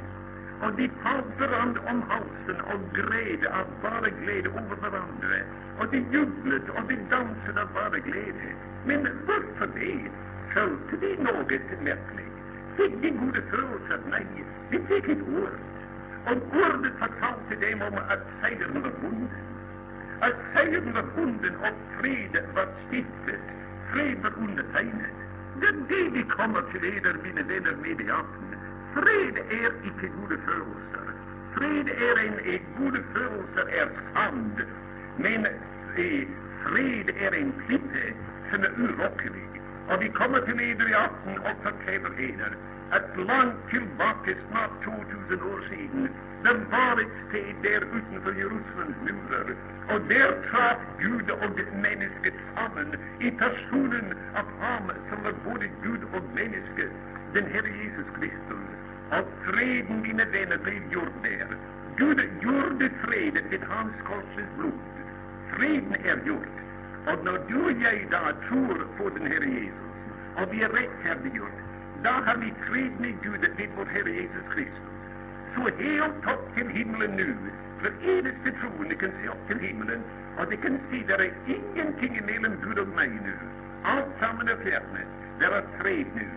Och 0.62 0.72
de 0.76 0.90
falt 1.03 1.40
varandra 1.40 1.81
om 1.90 2.03
halsen 2.03 2.61
och 2.61 2.96
gred 2.96 3.46
av 3.46 3.66
bara 3.83 4.09
glädje 4.09 4.50
över 4.50 4.76
varandra. 4.76 5.37
Och 5.79 5.87
de 5.90 5.98
jublade 5.98 6.70
och 6.76 6.85
de 6.88 6.96
dansade 7.11 7.62
av 7.62 7.68
bara 7.74 7.98
glädje. 7.98 8.53
Men 8.87 9.09
varför 9.26 9.68
det? 9.74 10.11
följde 10.55 10.96
de 11.00 11.16
något 11.22 11.83
märkligt? 11.83 12.37
Fick 12.76 13.03
de 13.03 13.11
goda 13.11 13.42
følelser? 13.50 14.00
nej. 14.11 14.26
de 14.70 14.79
fick 14.79 15.09
ett 15.09 15.22
ord. 15.22 15.59
Och 16.26 16.57
ordet 16.57 16.92
fortalte 16.98 17.55
dem 17.61 17.83
om 17.83 17.98
att 17.98 18.24
segern 18.40 18.83
var 18.83 18.92
bunden. 19.00 19.44
Att 20.20 20.37
segern 20.55 20.92
var 20.92 21.05
bunden 21.16 21.55
och 21.57 22.00
fred 22.00 22.44
var 22.55 22.66
stiftet. 22.88 23.40
Fred 23.92 24.16
var 24.22 24.33
undertecknat. 24.38 25.29
Det 25.54 25.66
dagen 25.66 25.86
det 25.88 26.10
vi 26.10 26.22
kommer 26.22 26.62
till 26.72 26.84
eder, 26.84 27.16
mina 27.22 27.42
vänner, 27.42 27.76
med 27.82 28.00
i 28.00 28.10
aften. 28.10 28.50
Fred 28.94 29.36
är 29.38 29.70
icke 29.88 30.08
gode 30.20 30.38
følelser. 30.46 31.06
Fred 31.54 31.88
är 31.88 32.16
en, 32.26 32.38
en 32.54 32.60
gode 32.78 33.02
følelser 33.14 33.66
är 33.80 33.88
sand, 34.14 34.62
men 35.16 35.46
eh, 35.46 36.28
fred 36.64 37.10
är 37.16 37.34
en 37.34 37.52
klippe 37.66 38.14
som 38.50 38.62
är 38.62 38.72
urokkelig. 38.78 39.49
Og 39.90 39.96
vi 40.00 40.09
kommer 40.09 40.40
til 40.46 40.55
er 40.57 40.88
i 40.92 40.98
aften 41.07 41.38
og 41.48 41.55
forteller 41.62 42.12
eder 42.29 42.53
at 42.92 43.05
langt 43.16 43.59
tilbake, 43.70 44.31
snart 44.48 44.70
2000 44.85 45.42
år 45.53 45.61
siden, 45.68 46.03
det 46.44 46.57
var 46.74 46.94
et 47.05 47.14
sted 47.24 47.48
der 47.64 47.81
utenfor 47.96 48.33
Jerusalems 48.40 49.00
murer, 49.07 49.55
og 49.92 49.98
der 50.11 50.29
traff 50.48 50.81
Gud 51.03 51.29
og 51.44 51.50
mennesket 51.87 52.37
sammen 52.55 52.88
i 53.20 53.31
personen 53.42 54.07
av 54.40 54.46
ham 54.62 54.87
som 55.09 55.18
var 55.24 55.35
både 55.48 55.66
Gud 55.85 56.03
og 56.14 56.22
menneske, 56.38 56.85
den 57.35 57.46
Herre 57.53 57.72
Jesus 57.83 58.09
Kristus. 58.18 58.70
Og 59.16 59.22
freden, 59.44 60.03
mine 60.07 60.26
venner, 60.33 60.59
ble 60.66 60.76
gjort 60.90 61.16
der. 61.26 61.46
Gud 61.98 62.20
gjorde 62.40 62.90
freden 63.05 63.44
ved 63.50 63.62
hans 63.72 64.03
korsets 64.09 64.53
blod. 64.59 64.81
Freden 65.53 65.96
er 66.05 66.16
gjort. 66.24 66.69
Og 67.06 67.24
når 67.24 67.36
du 67.48 67.58
og 67.64 67.82
jeg 67.82 68.06
da 68.10 68.22
tror 68.48 68.86
på 68.98 69.10
den 69.16 69.26
Herre 69.26 69.50
Jesus, 69.62 69.98
og 70.36 70.52
vi 70.52 70.62
er 70.62 70.74
rettferdiggjort, 70.78 71.58
da 72.04 72.12
har 72.26 72.36
vi 72.38 72.54
fred 72.66 72.92
med 73.00 73.14
Gud 73.24 73.38
ved 73.58 73.68
vår 73.76 73.88
Herre 73.94 74.12
Jesus 74.22 74.46
Kristus. 74.54 75.00
Så 75.54 75.70
helt 75.78 76.26
opp 76.32 76.44
til 76.56 76.68
himmelen 76.68 77.16
nå, 77.20 77.28
for 77.80 78.10
eneste 78.12 78.52
troende 78.60 78.94
kan 78.94 79.12
se 79.20 79.30
opp 79.30 79.48
til 79.48 79.58
himmelen, 79.58 80.04
og 80.38 80.50
de 80.50 80.56
kan 80.56 80.80
si 80.90 81.02
det 81.08 81.16
er 81.20 81.32
ingenting 81.56 82.20
mellom 82.26 82.54
Gud 82.64 82.78
og 82.84 82.92
meg 82.98 83.16
nå. 83.26 83.36
Alt 83.84 84.12
sammen 84.20 84.48
er 84.48 84.60
fjernet. 84.64 85.08
Det 85.40 85.48
er 85.48 85.66
fred 85.80 86.14
nå. 86.16 86.28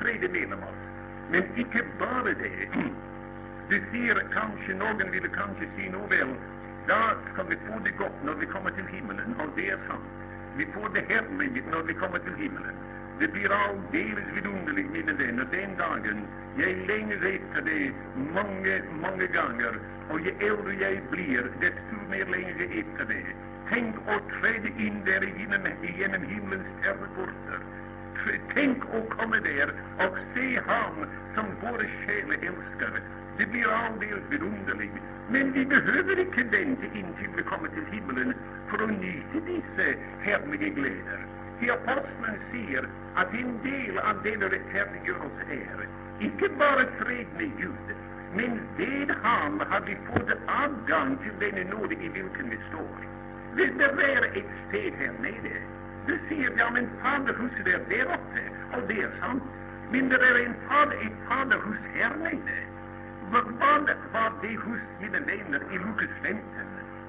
Fred 0.00 0.28
mellom 0.36 0.62
oss. 0.68 0.84
Men 1.30 1.44
ikke 1.56 1.84
bare 1.98 2.34
det. 2.42 2.68
Du 3.70 3.76
sier 3.92 4.18
kanskje, 4.34 4.74
noen 4.74 5.12
ville 5.14 5.28
kanskje 5.30 5.68
si 5.76 5.84
nå 5.92 6.00
vel, 6.10 6.32
da 6.90 7.02
skal 7.32 7.46
vi 7.50 7.56
få 7.66 7.78
det 7.84 7.94
godt 7.96 8.24
når 8.26 8.34
vi 8.42 8.46
kommer 8.46 8.70
til 8.70 8.86
himmelen, 8.94 9.34
og 9.40 9.48
det 9.56 9.66
er 9.74 9.80
sant. 9.88 10.10
Vi 10.58 10.64
får 10.74 10.88
det 10.96 11.04
herlige 11.08 11.62
når 11.70 11.82
vi 11.82 11.94
kommer 12.02 12.18
til 12.18 12.34
himmelen. 12.42 12.76
Det 13.20 13.28
blir 13.32 13.52
aldeles 13.52 14.28
vidunderlig, 14.34 14.86
mine 14.90 15.18
venner, 15.18 15.44
den 15.44 15.76
dagen. 15.76 16.18
Jeg 16.58 16.72
lenger 16.88 17.26
etter 17.34 17.60
det 17.68 17.94
mange, 18.14 18.74
mange 19.02 19.26
ganger. 19.26 19.74
Og 20.10 20.20
jo 20.26 20.32
eldre 20.40 20.74
jeg 20.80 21.02
blir, 21.10 21.42
desto 21.60 22.00
mer 22.08 22.32
lenger 22.34 22.64
etter 22.80 23.04
det. 23.12 23.22
Tenk 23.68 24.00
å 24.08 24.18
trede 24.32 24.72
inn 24.86 25.04
der 25.06 25.28
gjennom, 25.36 25.68
gjennom 25.98 26.26
himmelens 26.32 26.72
perleporter. 26.82 27.62
Tenk 28.54 28.88
å 28.90 29.04
komme 29.14 29.38
der 29.46 29.70
og 30.06 30.18
se 30.32 30.48
Ham 30.66 31.04
som 31.36 31.54
våre 31.62 31.86
sjeler 32.00 32.50
elsker. 32.50 33.02
Det 33.40 33.46
blir 33.46 33.68
aldeles 33.72 34.24
vidunderlig. 34.30 34.90
Men 35.28 35.52
vi 35.52 35.64
behöver 35.64 36.18
ikke 36.18 36.44
vente 36.52 36.86
inntil 36.94 37.30
vi 37.36 37.42
kommer 37.42 37.68
til 37.76 37.86
himmelen 37.92 38.34
for 38.68 38.82
å 38.84 38.88
nyte 38.90 39.40
disse 39.46 39.86
herlige 40.24 40.68
gleder. 40.76 41.22
Til 41.60 41.72
apostelen 41.72 42.36
sier 42.50 42.88
at 43.22 43.32
en 43.40 43.54
del 43.64 44.00
av 44.10 44.20
denne 44.26 44.50
rettferdiggjørelse 44.52 45.46
er 45.56 45.86
ikke 46.26 46.50
bare 46.60 46.84
fred 46.98 47.32
med 47.38 47.54
Gud, 47.62 47.94
men 48.36 48.60
ved 48.76 49.14
ham 49.24 49.56
har 49.72 49.86
vi 49.88 49.96
fått 50.10 50.34
adgang 50.60 51.16
til 51.24 51.40
denne 51.40 51.64
nåde 51.70 51.96
i 51.96 52.12
hvilken 52.16 52.52
vi 52.52 52.58
står. 52.68 53.06
Vil 53.56 53.72
det 53.80 53.90
være 54.02 54.28
et 54.42 54.52
sted 54.66 55.00
her 55.00 55.16
nede? 55.24 55.54
Du 56.10 56.12
sier 56.28 56.52
ja, 56.60 56.68
men 56.76 56.92
Faderhuset 57.00 57.72
er 57.72 57.88
der 57.88 58.12
oppe, 58.18 58.44
og 58.74 58.84
det 58.92 59.00
er 59.08 59.16
sant. 59.24 59.48
Men 59.90 60.12
det 60.12 60.20
er 60.22 60.42
en 60.44 60.54
fader, 60.68 61.00
et 61.06 61.16
faderhus 61.28 61.88
her 61.96 62.12
nede. 62.26 62.69
Hva 63.30 63.42
var 64.12 64.32
det 64.42 64.48
hus, 64.48 64.82
mine 65.00 65.20
venner, 65.26 65.62
i 65.72 65.78
Lukas 65.78 66.14
15? 66.22 66.42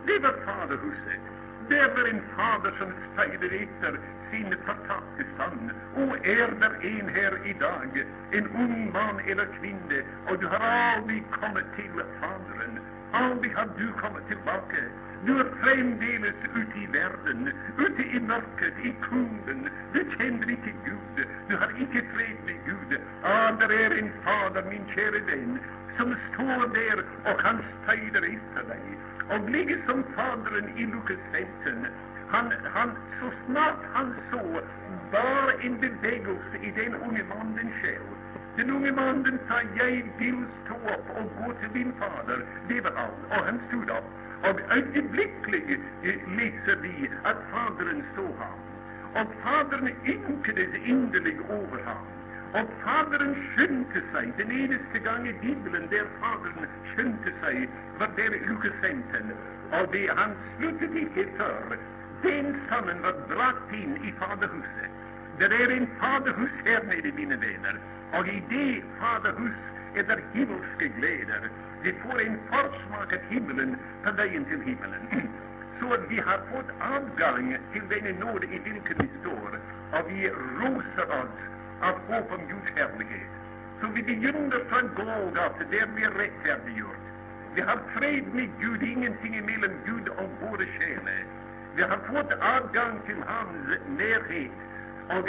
Det 0.05 0.19
var 0.19 0.35
Faderhuset. 0.45 1.23
Det 1.69 1.87
var 1.95 2.05
en 2.09 2.21
fader 2.35 2.73
som 2.79 2.89
speider 3.05 3.51
efter 3.63 3.99
sin 4.31 4.55
fortapte 4.65 5.23
son. 5.37 5.71
Och 5.95 6.25
är 6.25 6.51
där 6.61 6.73
en 6.81 7.09
här 7.09 7.33
i 7.45 7.53
dag, 7.53 8.05
en 8.31 8.47
ung 8.47 8.91
man 8.93 9.19
eller 9.19 9.47
kvinna. 9.59 9.99
Och 10.29 10.39
du 10.39 10.47
har 10.47 10.59
aldrig 10.59 11.23
kommit 11.31 11.65
till 11.75 12.03
fadern. 12.19 12.79
Aldrig 13.11 13.55
har 13.57 13.69
du 13.77 13.91
kommit 13.91 14.27
tillbaka. 14.27 14.81
Du 15.25 15.39
är 15.39 15.45
framdeles 15.61 16.35
ute 16.55 16.79
i 16.79 16.85
världen, 16.85 17.51
ute 17.77 18.03
i 18.15 18.19
mörkret, 18.19 18.73
i 18.83 18.93
kunden. 19.01 19.69
Du 19.93 20.05
känner 20.17 20.49
inte 20.49 20.73
Gud. 20.85 21.27
Du 21.47 21.55
har 21.57 21.71
inte 21.79 22.01
fred 22.13 22.37
med 22.45 22.59
Gud. 22.65 22.99
Ah, 23.23 23.51
där 23.51 23.71
är 23.71 23.97
en 23.99 24.11
Fader, 24.23 24.63
min 24.69 24.85
käre 24.95 25.19
vän 25.19 25.59
som 25.97 26.15
står 26.33 26.67
där 26.73 27.03
och 27.33 27.41
han 27.41 27.57
speide 27.83 28.19
efter 28.19 28.63
dig. 28.67 28.85
Och 29.29 29.49
ligger 29.49 29.77
som 29.87 30.03
Fadern 30.15 30.77
i 30.77 30.85
Lukas 30.85 31.19
15 31.31 31.87
han, 32.31 32.53
han, 32.73 32.91
så 33.19 33.31
snart 33.45 33.83
han 33.93 34.15
såg 34.31 34.61
var 35.11 35.65
en 35.65 35.79
bevegelse 35.79 36.57
i 36.61 36.71
den 36.71 36.95
unge 36.95 37.23
mannen 37.29 37.71
själv. 37.81 38.07
Den 38.57 38.69
unge 38.69 38.91
mannen 38.91 39.39
sa 39.47 39.61
jag 39.75 40.11
vill 40.17 40.45
stå 40.65 40.75
upp 40.93 41.09
och 41.09 41.45
gå 41.45 41.53
till 41.53 41.69
min 41.73 41.93
fader'. 41.93 42.45
Det 42.67 42.81
var 42.81 42.91
allt. 42.91 43.25
Och 43.29 43.45
han 43.45 43.61
stod 43.67 43.89
upp. 43.89 44.05
Och 44.41 44.71
ögonblickligen 44.71 45.83
eh, 46.03 46.15
läser 46.37 46.75
vi 46.81 47.09
att 47.23 47.37
Fadern 47.51 48.03
såg 48.15 48.25
honom. 48.25 48.59
Och 49.13 49.35
Fadern 49.43 49.89
ynkades 50.05 50.75
innerligt 50.85 51.49
över 51.49 51.83
honom. 51.83 52.20
Og 52.53 52.67
Faderen 52.83 53.35
skyndte 53.51 54.03
seg. 54.11 54.33
Den 54.37 54.51
eneste 54.51 54.99
gang 54.99 55.27
i 55.27 55.33
Bibelen 55.43 55.87
der 55.93 56.09
Faderen 56.19 56.67
skyndte 56.91 57.31
seg, 57.39 57.69
var 57.99 58.11
der 58.17 58.35
i 58.35 58.43
uke 58.51 58.73
15. 58.81 59.31
Og 59.71 59.93
det, 59.93 60.09
han 60.19 60.35
sluttet 60.51 60.95
ikke 61.05 61.27
før 61.37 61.77
den 62.23 62.55
sønnen 62.67 62.99
var 63.03 63.15
brakt 63.29 63.71
inn 63.73 63.95
i 64.05 64.11
Faderhuset. 64.19 64.89
Det 65.39 65.47
er 65.61 65.71
en 65.73 65.87
faderhus 65.99 66.55
her 66.65 66.83
nede, 66.83 67.11
mine 67.11 67.37
venner. 67.41 67.77
Og 68.11 68.27
i 68.27 68.39
det 68.49 68.83
faderhus 68.99 69.61
er 69.95 70.03
det 70.09 70.23
himmelske 70.33 70.89
gleder. 70.97 71.47
Vi 71.83 71.93
får 72.03 72.19
en 72.19 72.37
forsmak 72.49 73.13
av 73.13 73.23
himmelen 73.29 73.77
på 74.03 74.11
veien 74.19 74.45
til 74.45 74.61
himmelen. 74.67 75.07
Så 75.79 75.97
vi 76.09 76.19
har 76.27 76.43
fått 76.51 76.69
adgang 76.79 77.55
til 77.73 77.87
denne 77.89 78.11
nåde 78.19 78.45
i 78.51 78.59
hvilken 78.59 79.01
vi 79.01 79.09
står, 79.21 79.57
og 79.97 80.11
vi 80.11 80.27
roser 80.59 81.15
oss 81.21 81.47
av 81.87 81.95
håp 82.07 82.27
från 82.29 82.47
Guds 82.51 82.69
härlighet. 82.75 83.31
Så 83.79 83.87
vi 83.87 84.03
begynner 84.03 84.61
från 84.69 84.89
Golgata, 84.95 85.63
där 85.71 85.87
vi 85.95 86.03
är 86.03 86.11
rättfärdiggjort. 86.11 87.05
Vi 87.55 87.61
har 87.61 87.79
fred 87.93 88.25
med 88.33 88.49
Gud, 88.59 88.83
ingenting 88.83 89.35
emellan 89.35 89.75
Gud 89.85 90.07
och 90.07 90.31
våra 90.41 90.65
själar. 90.65 91.25
Vi 91.75 91.81
har 91.81 91.97
fått 91.97 92.31
adgang 92.39 92.99
till 93.05 93.23
Hans 93.27 93.67
närhet 93.87 94.51
och 95.09 95.23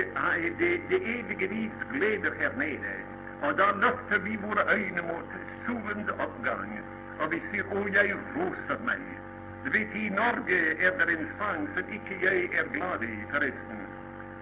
det, 0.58 0.80
det 0.88 0.96
eviga 1.18 1.48
livs 1.52 1.80
gleder 1.92 2.32
här 2.40 2.52
nere. 2.56 2.96
Och 3.42 3.56
då 3.56 3.66
lyfter 3.82 4.18
vi 4.18 4.36
våra 4.36 4.62
ögon 4.62 5.06
mot 5.06 5.30
solens 5.66 6.08
uppgång 6.08 6.80
och 7.20 7.32
vi 7.32 7.40
ser, 7.40 7.64
åh, 7.72 7.94
jeg 7.94 8.14
roser 8.34 8.78
meg'. 8.84 9.18
Du 9.64 9.70
vet, 9.70 9.94
I 9.94 10.08
Norge 10.08 10.58
er 10.84 10.90
det 10.98 11.18
en 11.18 11.28
sång 11.38 11.68
som 11.74 11.92
ikke 11.94 12.18
jeg 12.22 12.44
er 12.44 12.66
glad 12.72 13.02
i, 13.02 13.14
forresten. 13.30 13.91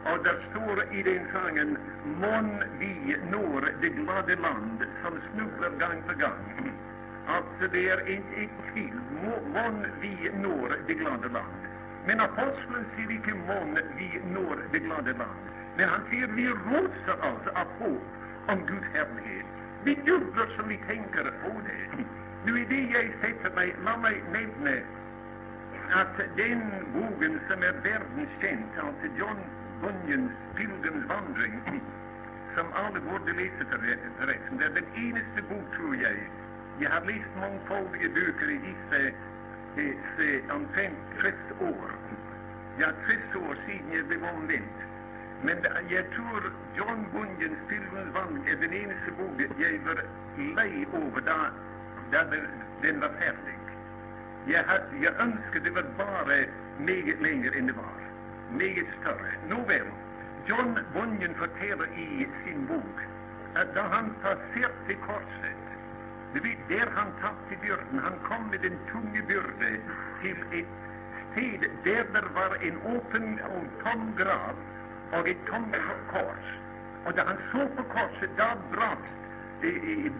Och 0.04 0.24
där 0.24 0.38
står 0.50 0.94
i 0.94 1.02
den 1.02 1.26
sangen 1.32 1.78
mån 2.04 2.62
vi 2.78 3.16
når 3.30 3.74
det 3.80 3.88
glada 3.88 4.34
land 4.42 4.84
som 5.02 5.12
snubblar 5.30 5.70
gång 5.70 6.02
på 6.08 6.14
gång. 6.14 6.72
Alltså, 7.26 7.72
det 7.72 7.88
är 7.88 7.98
ett 7.98 8.72
tvil. 8.72 9.00
Mån 9.54 9.86
vi 10.00 10.30
når 10.42 10.76
det 10.86 10.94
glada 10.94 11.28
land. 11.28 11.60
Men 12.06 12.20
aposteln 12.20 12.86
säger 12.94 13.10
inte 13.10 13.34
mån 13.34 13.78
vi 13.98 14.20
når 14.34 14.56
det 14.72 14.78
glada 14.78 15.12
land'. 15.12 15.50
Men 15.76 15.88
han 15.88 16.00
säger 16.10 16.26
vi 16.26 16.48
rosar 16.48 17.14
oss 17.14 17.22
alltså 17.22 17.50
av 17.50 17.66
hopp 17.78 18.02
om 18.46 18.66
Guds 18.66 18.86
härlighet. 18.94 19.46
Vi 19.84 19.92
jublar 20.06 20.46
som 20.56 20.68
vi 20.68 20.76
tänker 20.76 21.24
på 21.24 21.60
det. 21.66 22.04
Nu 22.44 22.60
är 22.60 22.66
det 22.68 22.80
jag 22.80 23.14
sätter 23.20 23.54
mig, 23.54 23.76
låt 23.84 24.00
mig 24.00 24.22
nämna 24.32 24.76
att 25.92 26.16
den 26.36 26.60
boken 26.94 27.40
som 27.48 27.62
är 27.62 27.72
världens 27.72 28.30
känd, 28.40 28.70
alltså 28.78 29.06
John 29.18 29.38
Bunyans 29.80 30.34
'Pilegrimsvandring', 30.54 31.80
som 32.54 32.66
alla 32.72 33.00
borde 33.00 33.32
läsa 33.32 33.64
förresten. 33.70 34.58
det 34.58 34.64
är 34.64 34.70
den 34.70 34.88
eneste 34.94 35.42
bok, 35.42 35.76
tror 35.76 35.96
jag. 35.96 36.16
Jag 36.78 36.90
har 36.90 37.04
läst 37.06 37.34
mångfaldiga 37.36 38.08
böcker 38.08 38.50
i 38.50 38.58
disse 38.58 39.12
om 40.50 40.56
omtrent 40.56 40.98
30 41.20 41.64
år. 41.64 41.90
Ja, 42.78 42.88
30 43.06 43.38
år 43.38 43.56
sedan 43.66 43.96
jag 43.96 44.06
blev 44.06 44.24
omvänd. 44.24 44.76
Men 45.42 45.56
jag 45.88 46.10
tror 46.10 46.52
John 46.76 47.06
Bunyans 47.12 47.58
'Pilegrimsvandring' 47.68 48.48
är 48.52 48.56
den 48.56 48.72
eneste 48.72 49.10
boken 49.18 49.50
jag 49.58 49.78
var 49.86 50.02
lei 50.56 50.86
över 50.92 51.20
da, 51.20 51.50
da 52.12 52.24
den 52.82 53.00
var 53.00 53.08
färdig. 53.08 53.60
Jag 54.46 54.64
had, 54.64 54.80
jeg 55.02 55.12
ønsket 55.20 55.64
det 55.64 55.70
var 55.70 55.84
bare 55.98 56.46
meget 56.78 57.22
lenger 57.22 57.52
enn 57.58 57.66
det 57.66 57.76
var. 57.76 57.99
Mycket 58.50 58.86
större. 59.00 59.32
Nåväl, 59.48 59.86
John 60.46 60.78
Bunyan 60.92 61.34
förtäller 61.34 61.88
i 61.98 62.28
sin 62.44 62.66
bok 62.66 62.98
att 63.54 63.74
då 63.74 63.80
han 63.80 64.14
passerte 64.22 64.94
korset 64.94 65.60
där 66.68 66.88
han 66.94 67.12
tappade 67.20 67.56
byrden, 67.62 67.98
han 67.98 68.18
kom 68.18 68.50
med 68.50 68.60
den 68.60 68.78
tung 68.92 69.12
byrde 69.28 69.80
till 70.22 70.40
ett 70.58 70.68
sted 71.30 71.60
där 71.84 72.04
det 72.12 72.28
var 72.34 72.56
en 72.68 72.76
öppen 72.96 73.40
och 73.40 73.82
tom 73.82 74.14
grav 74.16 74.56
och 75.12 75.28
ett 75.28 75.46
tomt 75.46 75.76
kors. 76.12 76.46
Och 77.04 77.12
då 77.16 77.22
han 77.26 77.38
såg 77.52 77.76
på 77.76 77.82
korset, 77.82 78.30
då 78.36 78.48
brast 78.72 79.20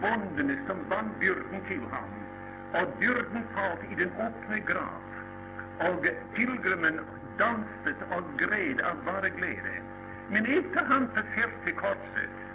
bonden 0.03 0.67
som 0.67 0.89
band 0.89 1.11
byrden 1.21 1.61
till 1.69 1.81
honom. 1.81 2.25
Och 2.73 2.99
byrden 3.01 3.43
föll 3.55 3.93
i 3.93 3.95
den 3.95 4.13
öppna 4.27 4.59
grav. 4.59 5.03
och 5.79 6.07
pilgrimen 6.35 7.01
danset 7.41 8.03
og 8.17 8.35
gred 8.39 8.81
av 8.85 9.03
bare 9.09 9.31
glede. 9.37 9.77
Men 10.29 10.47
etter 10.47 10.87
han 10.87 11.09
passerte 11.17 11.75
korset 11.81 12.47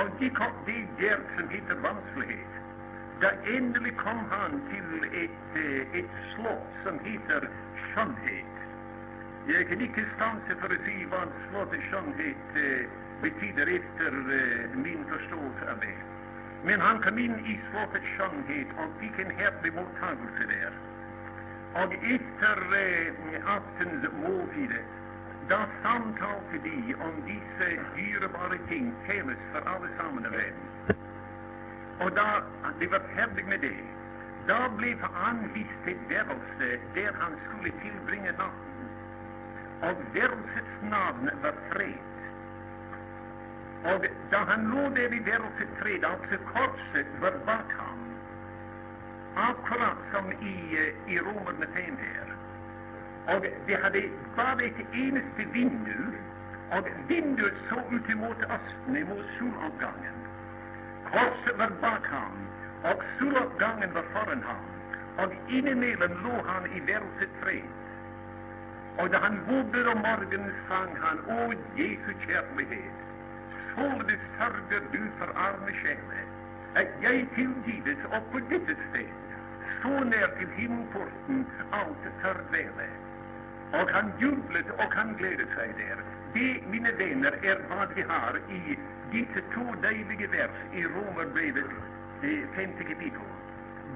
og 0.00 0.18
gikk 0.20 0.40
opp 0.44 0.60
det 0.66 0.82
der 0.98 1.22
som 1.36 1.48
heter 1.50 1.80
vanskelighet, 1.82 2.60
da 3.22 3.30
endelig 3.56 3.94
kom 3.96 4.24
han 4.30 4.60
til 4.70 5.06
et, 5.12 5.56
eh, 5.56 5.98
et 6.00 6.14
slott 6.32 6.74
som 6.82 6.98
heter 7.04 7.48
skjønnhet. 7.86 8.54
Jeg 9.46 9.66
kan 9.68 9.80
ikke 9.80 10.06
stanse 10.14 10.56
for 10.60 10.72
å 10.72 10.80
si 10.86 11.04
hva 11.12 11.22
slottet 11.46 11.82
skjønnhet 11.90 12.56
eh, 12.58 12.86
betyder 13.22 13.70
efter 13.76 14.18
eh, 14.38 14.76
min 14.86 15.06
forståelse 15.10 15.70
av 15.70 15.80
det. 15.84 15.98
Men 16.62 16.80
han 16.80 17.02
kom 17.04 17.18
inn 17.20 17.38
i 17.44 17.58
slottet 17.68 18.06
skjønnhet 18.14 18.72
og 18.80 18.96
fikk 19.02 19.20
en 19.20 19.34
härlig 19.38 19.74
mottagelse 19.76 20.48
der 20.50 20.78
av 21.74 21.92
etter 21.92 22.60
eh, 22.78 23.48
aftens 23.56 24.06
måltid 24.22 24.74
da 25.48 25.66
samtalte 25.82 26.60
de 26.64 26.94
om 27.04 27.16
disse 27.26 27.68
dyrebare 27.96 28.58
ting 28.68 28.94
felles 29.06 29.42
for 29.52 29.66
alle 29.68 29.90
sammen 29.98 30.24
i 30.24 30.32
verden. 30.36 30.68
Og 32.00 32.14
da 32.16 32.28
de 32.80 32.90
var 32.90 33.02
ferdig 33.16 33.44
med 33.48 33.58
det, 33.66 33.76
da 34.48 34.68
ble 34.78 34.94
han 35.02 35.18
anvist 35.28 35.84
till 35.84 36.00
værelse 36.08 36.70
der 36.94 37.12
han 37.20 37.36
skulle 37.44 37.72
tilbringe 37.82 38.32
natten. 38.40 38.88
Og 39.82 40.02
værelsets 40.14 40.76
navn 40.82 41.30
var 41.42 41.54
Fred. 41.72 42.00
Og 43.92 44.06
da 44.32 44.36
han 44.36 44.66
lå 44.72 44.88
der 44.96 45.12
i 45.12 45.20
værelset 45.26 45.68
Fred, 45.78 46.04
altså 46.12 46.38
korset 46.54 47.06
var 47.20 47.36
bak 47.46 47.76
ham, 47.78 47.93
akkurat 49.36 49.98
som 50.12 50.32
i, 50.32 50.56
eh, 50.78 51.12
i 51.14 51.18
Romerne 51.18 51.66
5 51.74 51.96
her. 51.96 52.28
Og 53.26 53.46
det 53.66 53.76
hade 53.82 54.02
bare 54.36 54.64
et 54.64 54.86
eneste 54.92 55.44
vindu, 55.52 56.14
och 56.70 56.88
vinduet 57.08 57.54
såg 57.68 57.92
ut 57.92 58.10
emot 58.10 58.42
östen, 58.42 58.96
emot 58.96 59.26
soluppgången. 59.38 60.16
Korset 61.04 61.58
var 61.58 61.70
bak 61.80 62.06
och 62.82 63.02
soluppgången 63.18 63.94
var 63.94 64.02
foran 64.12 64.42
honom. 64.42 64.74
Och 65.16 65.32
innimellom 65.48 66.12
låg 66.24 66.46
han 66.46 66.66
i 66.66 66.80
værelset 66.80 67.30
Och 68.96 69.04
Og 69.04 69.14
han 69.14 69.38
vågade 69.48 69.88
om 69.88 69.98
morgonen, 69.98 70.52
sang 70.68 70.96
han, 71.00 71.18
Å 71.28 71.52
Jesu 71.76 72.12
kärlighet, 72.26 72.98
således 73.74 74.20
sörjer 74.38 74.82
du 74.92 75.02
för 75.18 75.28
arme 75.36 75.72
själe, 75.72 76.20
att 76.74 77.02
jag 77.02 77.26
tillgives 77.34 77.98
och 78.04 78.32
på 78.32 78.38
dette 78.38 78.76
sted, 78.90 79.23
så 79.84 80.04
när 80.04 80.28
till 80.38 80.52
himmelporten 80.56 81.46
allt 81.70 82.04
tør 82.22 82.38
Och 83.80 83.90
han 83.90 84.12
jublade 84.20 84.72
och 84.82 84.92
han 84.98 85.16
glädde 85.16 85.46
sig 85.46 85.68
där. 85.82 85.98
Det, 86.34 86.66
mina 86.72 86.90
vänner, 86.90 87.32
är 87.50 87.58
vad 87.70 87.88
vi 87.96 88.02
har 88.02 88.34
i 88.58 88.78
dessa 89.12 89.40
två 89.54 89.66
dejliga 89.82 90.28
vers 90.36 90.56
i 90.72 90.82
Romerbrevets 90.94 91.74
eh, 92.22 92.44
femte 92.56 92.84
kapitel. 92.84 93.28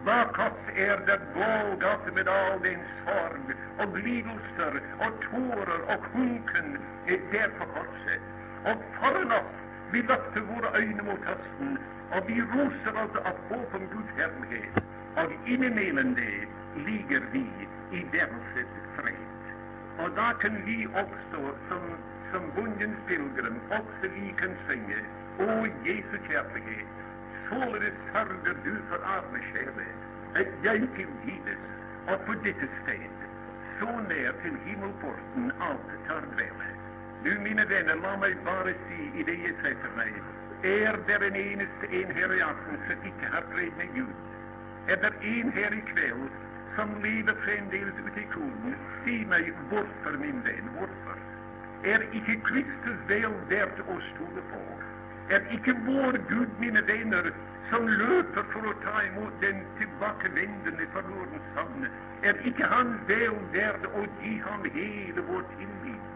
Bakåt 0.05 0.61
är 0.77 0.97
det 1.07 1.21
vågat 1.35 2.15
med 2.15 2.29
all 2.29 2.61
den 2.63 2.81
sorg 3.05 3.49
och 3.79 3.99
lidelser 3.99 4.75
och 5.05 5.15
tårar 5.31 5.81
och 5.93 6.05
hunken 6.13 6.79
eh, 7.07 7.21
där 7.33 7.51
på 7.59 7.65
korset. 7.75 8.23
Och 8.65 8.81
föran 9.01 9.33
oss 9.33 9.55
vi 9.93 10.03
løfter 10.03 10.41
våra 10.41 10.71
ögon 10.71 11.07
mot 11.07 11.25
hösten 11.25 11.79
och 12.15 12.25
vi 12.29 12.41
rosar 12.41 12.95
oss 13.05 13.17
av 13.17 13.37
hopp 13.49 13.75
om 13.75 13.87
Guds 13.95 14.13
härlighet 14.17 14.88
och 15.25 15.49
innimellom 15.49 16.15
det 16.15 16.49
ligger 16.91 17.23
vi 17.33 17.69
i 17.91 18.05
værelset 18.13 18.73
fred. 18.97 19.29
Och 19.97 20.11
då 20.11 20.33
kan 20.41 20.65
vi 20.65 20.87
också 20.87 21.41
som, 21.69 21.83
som 22.31 22.51
bondens 22.55 22.97
pilgrim 23.07 23.61
också 23.71 24.09
vi 24.15 24.35
kan 24.41 24.57
synge 24.67 25.01
O 25.39 25.67
Jesu 25.85 26.19
kärlighet, 26.29 26.95
således 27.49 27.95
sörjer 28.13 28.57
du 28.65 28.75
för 28.89 29.01
arme 29.17 29.41
sjeler, 29.53 29.93
att 30.35 30.65
jag 30.65 30.95
tillgives 30.97 31.65
och 32.07 32.27
på 32.27 32.33
ditt 32.33 32.57
sted, 32.83 33.17
så 33.79 33.87
när 33.87 34.33
till 34.43 34.57
himmelporten 34.67 35.53
allt 35.59 36.07
tar 36.07 36.23
dvele. 36.35 36.69
Nu 37.23 37.39
mina 37.39 37.65
vänner, 37.65 37.97
låt 38.03 38.21
mig 38.21 38.35
bara 38.45 38.73
se 38.89 39.21
i 39.21 39.23
det 39.27 39.35
jag 39.35 39.55
säger 39.63 39.77
för 39.83 39.97
meg, 39.97 40.15
är 40.63 40.97
det 41.07 41.27
en 41.27 41.37
eneste 41.37 41.87
en 41.87 42.11
här 42.17 42.39
i 42.39 42.43
aften 42.43 42.79
som 42.87 43.09
icke 43.09 43.27
har 43.33 43.45
fred 43.53 43.73
med 43.77 43.95
Gud? 43.95 44.28
Är 44.89 44.97
det 44.97 45.13
en 45.23 45.53
här 45.53 45.75
ikväll 45.75 46.29
som 46.77 46.89
lever 47.03 47.35
framdeles 47.45 47.95
ute 48.07 48.21
i 48.21 48.27
kloden, 48.33 48.75
si 49.05 49.25
mig 49.27 49.53
varför 49.71 50.19
min 50.19 50.41
vän, 50.41 50.69
varför? 50.79 51.19
Är 51.83 52.01
icke 52.17 52.35
Kristus 52.49 52.99
väl 53.09 53.33
värt 53.49 53.79
oss 53.81 54.05
stå 54.15 54.27
på? 54.53 54.63
Är 55.35 55.43
icke 55.55 55.73
vår 55.87 56.13
Gud, 56.29 56.49
mina 56.59 56.81
vänner, 56.81 57.33
som 57.71 57.89
löper 57.89 58.43
för 58.53 58.71
att 58.71 58.83
ta 58.83 59.03
emot 59.03 59.33
den 59.41 59.57
tillbakavändande 59.79 60.87
forlorens 60.93 61.49
son, 61.55 61.87
är 62.23 62.47
icke 62.49 62.65
han 62.65 62.99
väl 63.07 63.37
värd 63.53 63.85
att 64.01 64.25
ge 64.25 64.43
ham 64.49 64.63
hela 64.75 65.23
vår 65.29 65.45
tillit? 65.57 66.09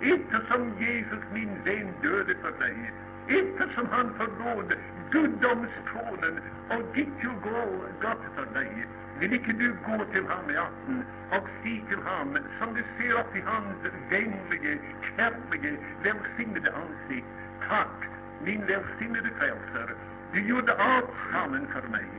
Eftersom 0.00 0.62
Jesus, 0.80 1.24
min 1.32 1.62
vän, 1.64 1.94
döde 2.02 2.34
för 2.42 2.52
dig, 2.64 2.92
eftersom 3.26 3.86
han 3.86 4.14
forlot 4.14 4.72
guddomstronen 5.10 6.40
og 6.74 6.82
du 6.94 7.04
til 7.20 7.34
Golgata 7.46 8.28
for 8.36 8.52
deg, 8.56 8.84
vil 9.20 9.32
ikke 9.38 9.54
du 9.62 9.66
gå 9.86 9.98
til 10.12 10.26
ham 10.30 10.50
i 10.50 10.58
aften 10.64 11.02
og 11.36 11.48
si 11.60 11.74
til 11.88 12.02
ham, 12.06 12.36
som 12.58 12.74
du 12.74 12.82
ser 12.96 13.18
opp 13.22 13.34
i 13.36 13.42
hans 13.46 13.88
vennlige, 14.12 14.76
kjærlige, 15.08 15.72
velsignede 16.06 16.72
ansikt, 16.82 17.34
takk, 17.66 18.06
min 18.46 18.62
velsignede 18.68 19.34
frelser, 19.38 19.94
du 20.34 20.38
gjorde 20.46 20.78
alt 20.78 21.14
sammen 21.32 21.66
for 21.74 21.90
meg, 21.96 22.10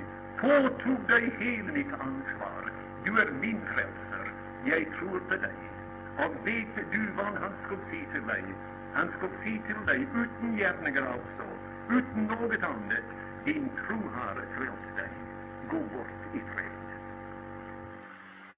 påtok 0.42 1.08
deg 1.14 1.32
hele 1.40 1.78
mitt 1.80 1.94
ansvar, 2.00 2.72
du 3.06 3.16
er 3.24 3.32
min 3.44 3.64
frelser, 3.74 4.34
jeg 4.68 4.88
tror 5.00 5.24
på 5.32 5.40
deg. 5.46 5.60
Og 6.22 6.36
vet 6.46 6.80
du 6.94 7.02
hva 7.16 7.32
han 7.40 7.56
skulle 7.64 7.88
si 7.90 8.04
til 8.12 8.28
deg? 8.28 8.52
Han 8.94 9.12
skulle 9.16 9.38
si 9.46 9.56
til 9.68 9.80
deg, 9.88 10.04
uten 10.12 10.58
gjerninger 10.60 11.08
altså, 11.16 11.48
utan 11.92 12.24
något 12.24 12.64
annat, 12.64 13.08
din 13.46 13.70
tro 13.70 14.10
har 14.10 14.36
frälst 14.56 14.96
dig. 14.96 15.12
Gå 15.72 15.80
bort 15.80 16.36
i 16.36 16.40
fred. 16.40 16.71